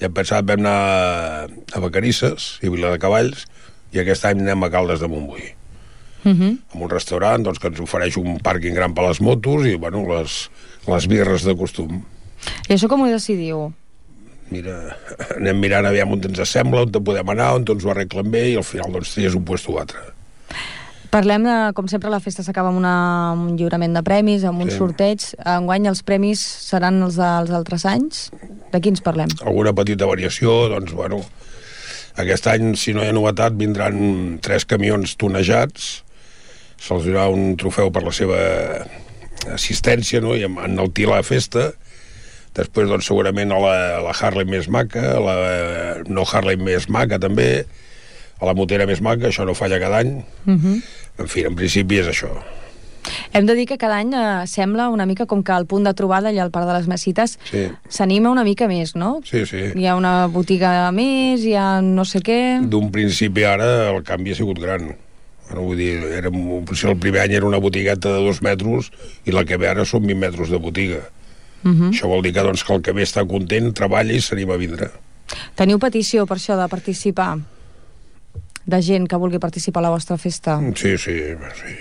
[0.00, 3.46] Ja pensat, vam anar a Vacarisses i Vila de Cavalls,
[3.92, 5.54] i aquest any anem a Caldes de Montbui.
[6.24, 6.58] Uh -huh.
[6.74, 10.04] amb un restaurant doncs, que ens ofereix un pàrquing gran per les motos i bueno,
[10.08, 10.50] les,
[10.86, 12.02] les birres de costum.
[12.68, 13.72] I això com ho decidiu?
[14.50, 14.96] Mira,
[15.36, 18.50] anem mirant aviam on ens sembla, on te podem anar, on ens ho arreglen bé
[18.50, 20.15] i al final doncs tries un puesto o altre.
[21.16, 22.94] Parlem de, com sempre, la festa s'acaba amb, una,
[23.32, 24.76] amb un lliurament de premis, amb un Sí.
[24.76, 25.22] sorteig.
[25.48, 28.26] Enguany els premis seran els dels altres anys?
[28.72, 29.32] De quins parlem?
[29.40, 31.22] Alguna petita variació, doncs bueno,
[32.20, 36.02] aquest any, si no hi ha novetat, vindran tres camions tonejats,
[36.76, 38.36] se'ls donarà un trofeu per la seva
[39.54, 40.34] assistència no?
[40.36, 41.70] i en en el tir a la festa,
[42.56, 45.36] després doncs, segurament a la, a la Harley més maca, a la
[46.08, 47.64] no Harley més maca també,
[48.36, 50.18] a la motera més maca, això no falla cada any.
[50.44, 50.76] Uh -huh.
[51.18, 52.30] En fi, en principi és això.
[53.32, 55.94] Hem de dir que cada any eh, sembla una mica com que el punt de
[55.94, 59.20] trobada allà al Parc de les Mesites Sí, s'anima una mica més, no?
[59.24, 59.70] sí, sí.
[59.76, 62.38] Hi ha una botiga més, hi ha no sé què...
[62.66, 64.90] D'un principi ara el canvi ha sigut gran.
[65.46, 66.32] Bueno, vull dir, era,
[66.66, 68.90] potser el primer any era una botigueta de dos metres
[69.24, 71.04] i la que ve ara són 20 metres de botiga.
[71.62, 71.90] Uh -huh.
[71.90, 74.56] Això vol dir que, doncs, que el que ve està content, treballa i s'anima a
[74.56, 74.90] vindre.
[75.54, 77.38] Teniu petició per això de participar?
[78.66, 80.58] De gent que vulgui participar a la vostra festa?
[80.74, 81.14] Sí, sí,
[81.60, 81.74] sí.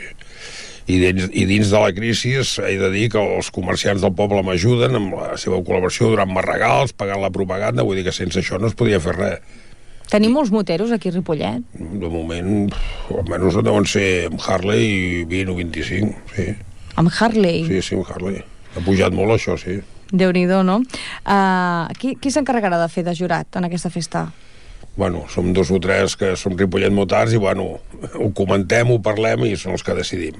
[0.85, 4.43] I dins, I dins de la crisi he de dir que els comerciants del poble
[4.45, 8.61] m'ajuden amb la seva col·laboració donant-me regals, pagant la propaganda, vull dir que sense això
[8.61, 9.55] no es podia fer res.
[10.11, 11.65] Tenim molts moteros aquí a Ripollet?
[11.73, 12.69] De moment,
[13.09, 16.47] almenys deuen ser amb Harley i 20 o 25, sí.
[17.01, 17.65] Amb Harley?
[17.65, 18.43] Sí, sí, amb Harley.
[18.75, 19.79] Ha pujat molt això, sí.
[20.13, 20.83] Déu-n'hi-do, no?
[21.25, 24.27] Uh, qui qui s'encarregarà de fer de jurat en aquesta festa?
[24.95, 27.79] Bueno, som dos o tres que som Ripollet Motards i, bueno,
[28.15, 30.37] ho comentem, ho parlem i són els que decidim.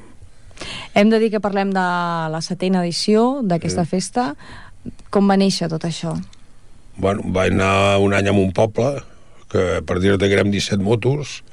[0.95, 1.83] Hem de dir que parlem de
[2.31, 3.89] la setena edició d'aquesta Sí.
[3.97, 4.35] festa.
[5.09, 6.13] Com va néixer tot això?
[6.95, 9.01] Bueno, vaig anar un any a un poble,
[9.51, 11.43] que per dir-te que érem 17 motos,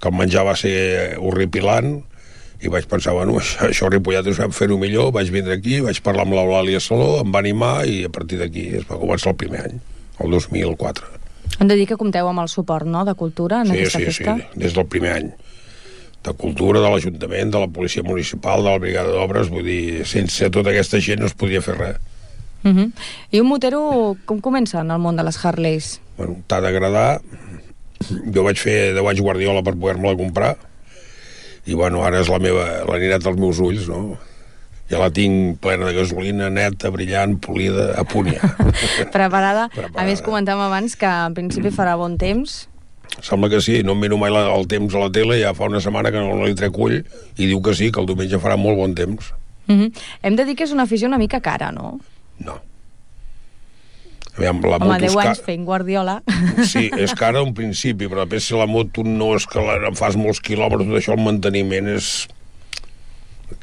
[0.00, 2.02] que el menjar va ser horripilant,
[2.62, 6.00] i vaig pensar, bueno, això, això Ripollet us vam fer-ho millor, vaig vindre aquí, vaig
[6.00, 9.36] parlar amb l'Eulàlia Saló, em va animar i a partir d'aquí es va començar el
[9.36, 9.80] primer any,
[10.24, 11.13] el 2004.
[11.58, 14.04] Hem de dir que compteu amb el suport no, de cultura en Sí, aquesta sí,
[14.10, 14.36] festa.
[14.36, 15.30] sí, des del primer any.
[16.24, 20.48] De cultura, de l'Ajuntament, de la Policia Municipal, de la Brigada d'Obres, vull dir, sense
[20.50, 21.96] tota aquesta gent no es podia fer res.
[22.64, 22.90] Uh -huh.
[23.30, 26.00] I un motero, com comença en el món de les Harleys?
[26.16, 27.20] Bueno, t'ha d'agradar.
[28.34, 30.56] Jo vaig fer 10 anys guardiola per poder-me-la comprar
[31.66, 34.18] i bueno, ara és la meva la ninet dels meus ulls, no?
[34.94, 38.52] Ja la tinc plena de gasolina, neta, brillant, polida, a punt ja.
[39.16, 39.66] Preparada.
[39.94, 42.68] A més, comentàvem abans que en principi farà bon temps.
[43.18, 45.66] Sembla que sí, no em miro mai la, el temps a la tele, ja fa
[45.70, 48.56] una setmana que no li trec ull i diu que sí, que el diumenge farà
[48.60, 49.32] molt bon temps.
[49.66, 49.90] Uh -huh.
[50.22, 51.98] Hem de dir que és una afició una mica cara, no?
[54.36, 56.22] Aviam, la Home, moto 10 és ca- anys fent guardiola.
[56.72, 60.16] Sí, és cara un principi, però després si la moto no és que la, fas
[60.16, 62.26] molts quilòmetres, tot això el manteniment és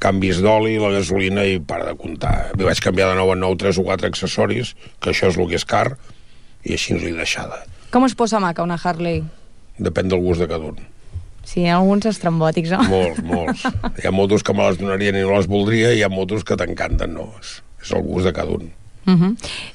[0.01, 2.51] canvis d'oli, la gasolina i para de comptar.
[2.57, 5.47] Mi vaig canviar de nou en nou tres o quatre accessoris, que això és el
[5.49, 5.97] que és car,
[6.63, 7.63] i així ens l'he deixada.
[7.91, 9.23] Com es posa maca una Harley?
[9.81, 10.77] Depèn del gust de cada un.
[11.43, 12.83] Sí, hi ha alguns estrambòtics, no?
[12.87, 13.63] Molts, molts.
[13.97, 16.45] Hi ha motos que me les donarien i no les voldria, i hi ha motos
[16.45, 17.31] que t'encanten, no?
[17.41, 18.69] És, és el gust de cada un.
[19.09, 19.31] Uh -huh.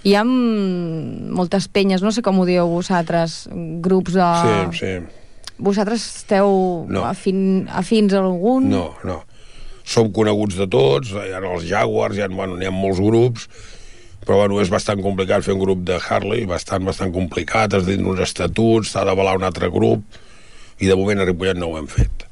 [0.07, 3.49] Hi ha mm, moltes penyes, no sé com ho dieu vosaltres,
[3.83, 4.23] grups de...
[4.71, 4.93] Sí, sí.
[5.59, 7.05] Vosaltres esteu No.
[7.05, 8.69] afin, afins a algun?
[8.71, 9.25] No, no.
[9.87, 13.47] Som coneguts de tots, hi ha els Jaguars, hi ha, bueno, n'hi ha molts grups,
[14.27, 18.01] però bueno, és bastant complicat fer un grup de Harley, bastant, bastant complicat, has dir
[18.03, 20.03] uns estatuts, s'ha d'avalar un altre grup,
[20.83, 22.27] i de moment a Ripollet no ho hem fet.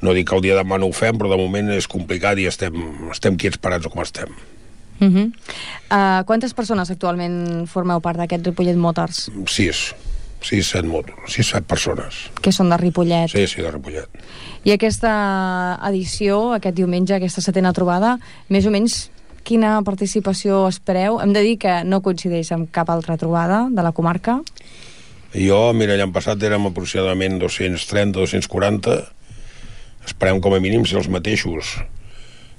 [0.00, 2.38] No dic que el dia de demà no ho fem, però de moment és complicat
[2.38, 2.78] i estem,
[3.12, 4.32] estem quiets parats com estem.
[4.98, 5.26] Uh -huh.
[5.92, 9.30] uh, quantes persones actualment formeu part d'aquest Ripollet Motors?
[9.46, 9.94] Sis,
[10.44, 12.26] sis, set motos, sis, set persones.
[12.42, 13.30] Que són de Ripollet.
[13.32, 14.20] Sí, sí, de Ripollet.
[14.66, 15.12] I aquesta
[15.88, 18.16] edició, aquest diumenge, aquesta setena trobada,
[18.52, 19.08] més o menys
[19.48, 21.20] quina participació espereu?
[21.22, 24.40] Hem de dir que no coincideix amb cap altra trobada de la comarca.
[25.32, 28.98] Jo, mira, l'any passat érem aproximadament 230, 240.
[30.08, 31.78] Esperem com a mínim ser els mateixos.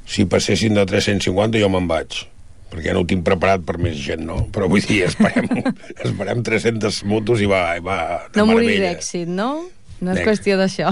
[0.09, 2.25] Si passessin de 350 jo me'n vaig
[2.69, 4.43] perquè no ho tinc preparat per més gent, no?
[4.53, 5.49] Però vull dir, esperem,
[6.05, 7.99] esperem 300 motos i va, i va
[8.29, 9.65] de No morir d'èxit, no?
[9.99, 10.91] No és qüestió d'això.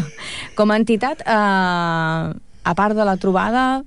[0.58, 2.32] Com a entitat, eh,
[2.64, 3.82] a part de la trobada,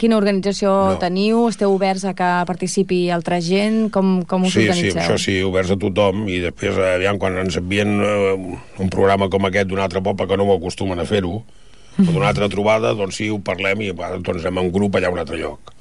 [0.00, 0.98] Quina organització No.
[0.98, 1.42] teniu?
[1.50, 3.90] Esteu oberts a que participi altra gent?
[3.92, 5.02] Com, com us Sí, sí, organitzeu?
[5.02, 8.32] això sí, oberts a tothom i després, aviam, quan ens envien eh,
[8.80, 11.42] un programa com aquest d'un altre poble que no ho acostumen a fer-ho,
[12.00, 15.12] o d'una altra trobada, doncs sí, ho parlem i doncs, anem en grup allà a
[15.12, 15.74] un altre lloc.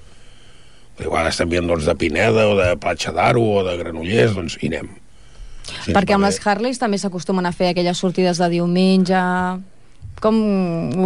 [1.00, 4.72] A vegades t'envien doncs, de Pineda o de Platja d'Aro o de Granollers, doncs hi
[4.74, 4.90] anem.
[5.70, 9.26] Sí, Perquè amb les Harleys també s'acostumen a fer aquelles sortides de diumenge...
[10.20, 10.36] Com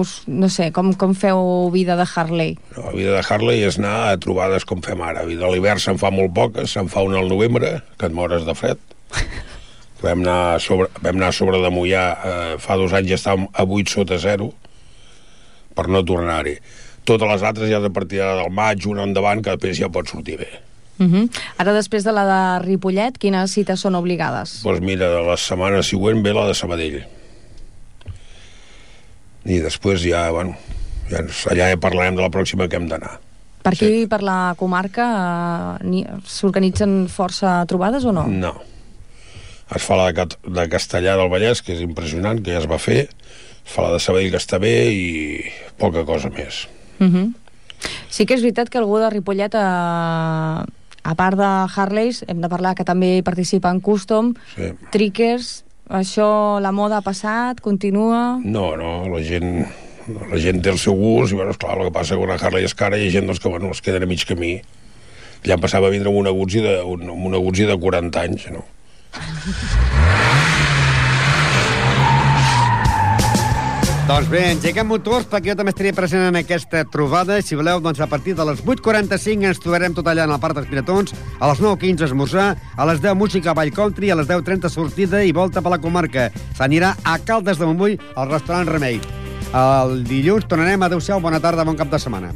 [0.02, 2.56] us, no sé, com, com feu vida de Harley?
[2.74, 5.22] No, la vida de Harley és anar a trobades com fem ara.
[5.28, 8.48] Vida de l'hivern se'n fa molt poques, se'n fa una al novembre, que et mores
[8.48, 8.82] de fred.
[10.02, 13.20] Vam anar a sobre, vam anar a sobre de Mollà, eh, fa dos anys ja
[13.22, 14.50] estàvem a 8 sota 0,
[15.78, 16.58] per no tornar-hi.
[17.04, 20.38] Totes les altres ja de partir del maig, una endavant, que després ja pot sortir
[20.39, 20.47] bé.
[20.99, 21.30] Uh -huh.
[21.58, 24.62] Ara, després de la de Ripollet, quines cites són obligades?
[24.64, 27.04] Doncs mira, de la setmana següent ve la de Sabadell.
[29.45, 30.56] I després ja, bueno,
[31.10, 33.20] ja, ens- allà ja parlarem de la pròxima que hem d'anar.
[33.64, 38.28] Per aquí, per la comarca, eh, ni- s'organitzen força trobades o no?
[38.28, 38.54] No.
[39.76, 42.78] Es fa la de, de Castellà del Vallès, que és impressionant, que ja es va
[42.78, 43.10] fer.
[43.66, 45.43] Es fa la de Sabadell, que està bé, i
[45.78, 46.68] poca cosa més.
[47.00, 47.34] Uh -huh.
[48.10, 49.60] Sí que és veritat que algú de Ripollet, eh,
[51.04, 54.74] a part de Harleys, hem de parlar que també hi participa en Custom, Sí.
[54.91, 58.39] Trickers, això, la moda ha passat, continua...
[58.44, 59.68] No, no, la gent,
[60.32, 62.64] la gent té el seu gust, i bueno, esclar, el que passa que una Harley
[62.64, 64.62] és cara i hi ha gent doncs, que bueno, es queden a mig camí.
[65.44, 68.48] Ja em passava a vindre amb una Guzzi de, un, una Guzzi de 40 anys,
[68.52, 68.64] no?
[74.04, 77.38] Doncs bé, engeguem motors perquè jo també estaria present en aquesta trobada.
[77.39, 80.58] Si voleu, doncs a partir de les 8.45 ens trobarem tot allà en el Parc
[80.58, 84.74] dels Piratons, a les 9.15 esmorzar, a les 10 música Vall Country, a les 10.30
[84.74, 86.28] sortida i volta per la comarca.
[86.60, 88.99] S'anirà a Caldes de Montbui, al restaurant Remei.
[89.56, 90.84] El dilluns tornarem.
[90.84, 92.36] Adéu-siau, bona tarda, bon cap de setmana.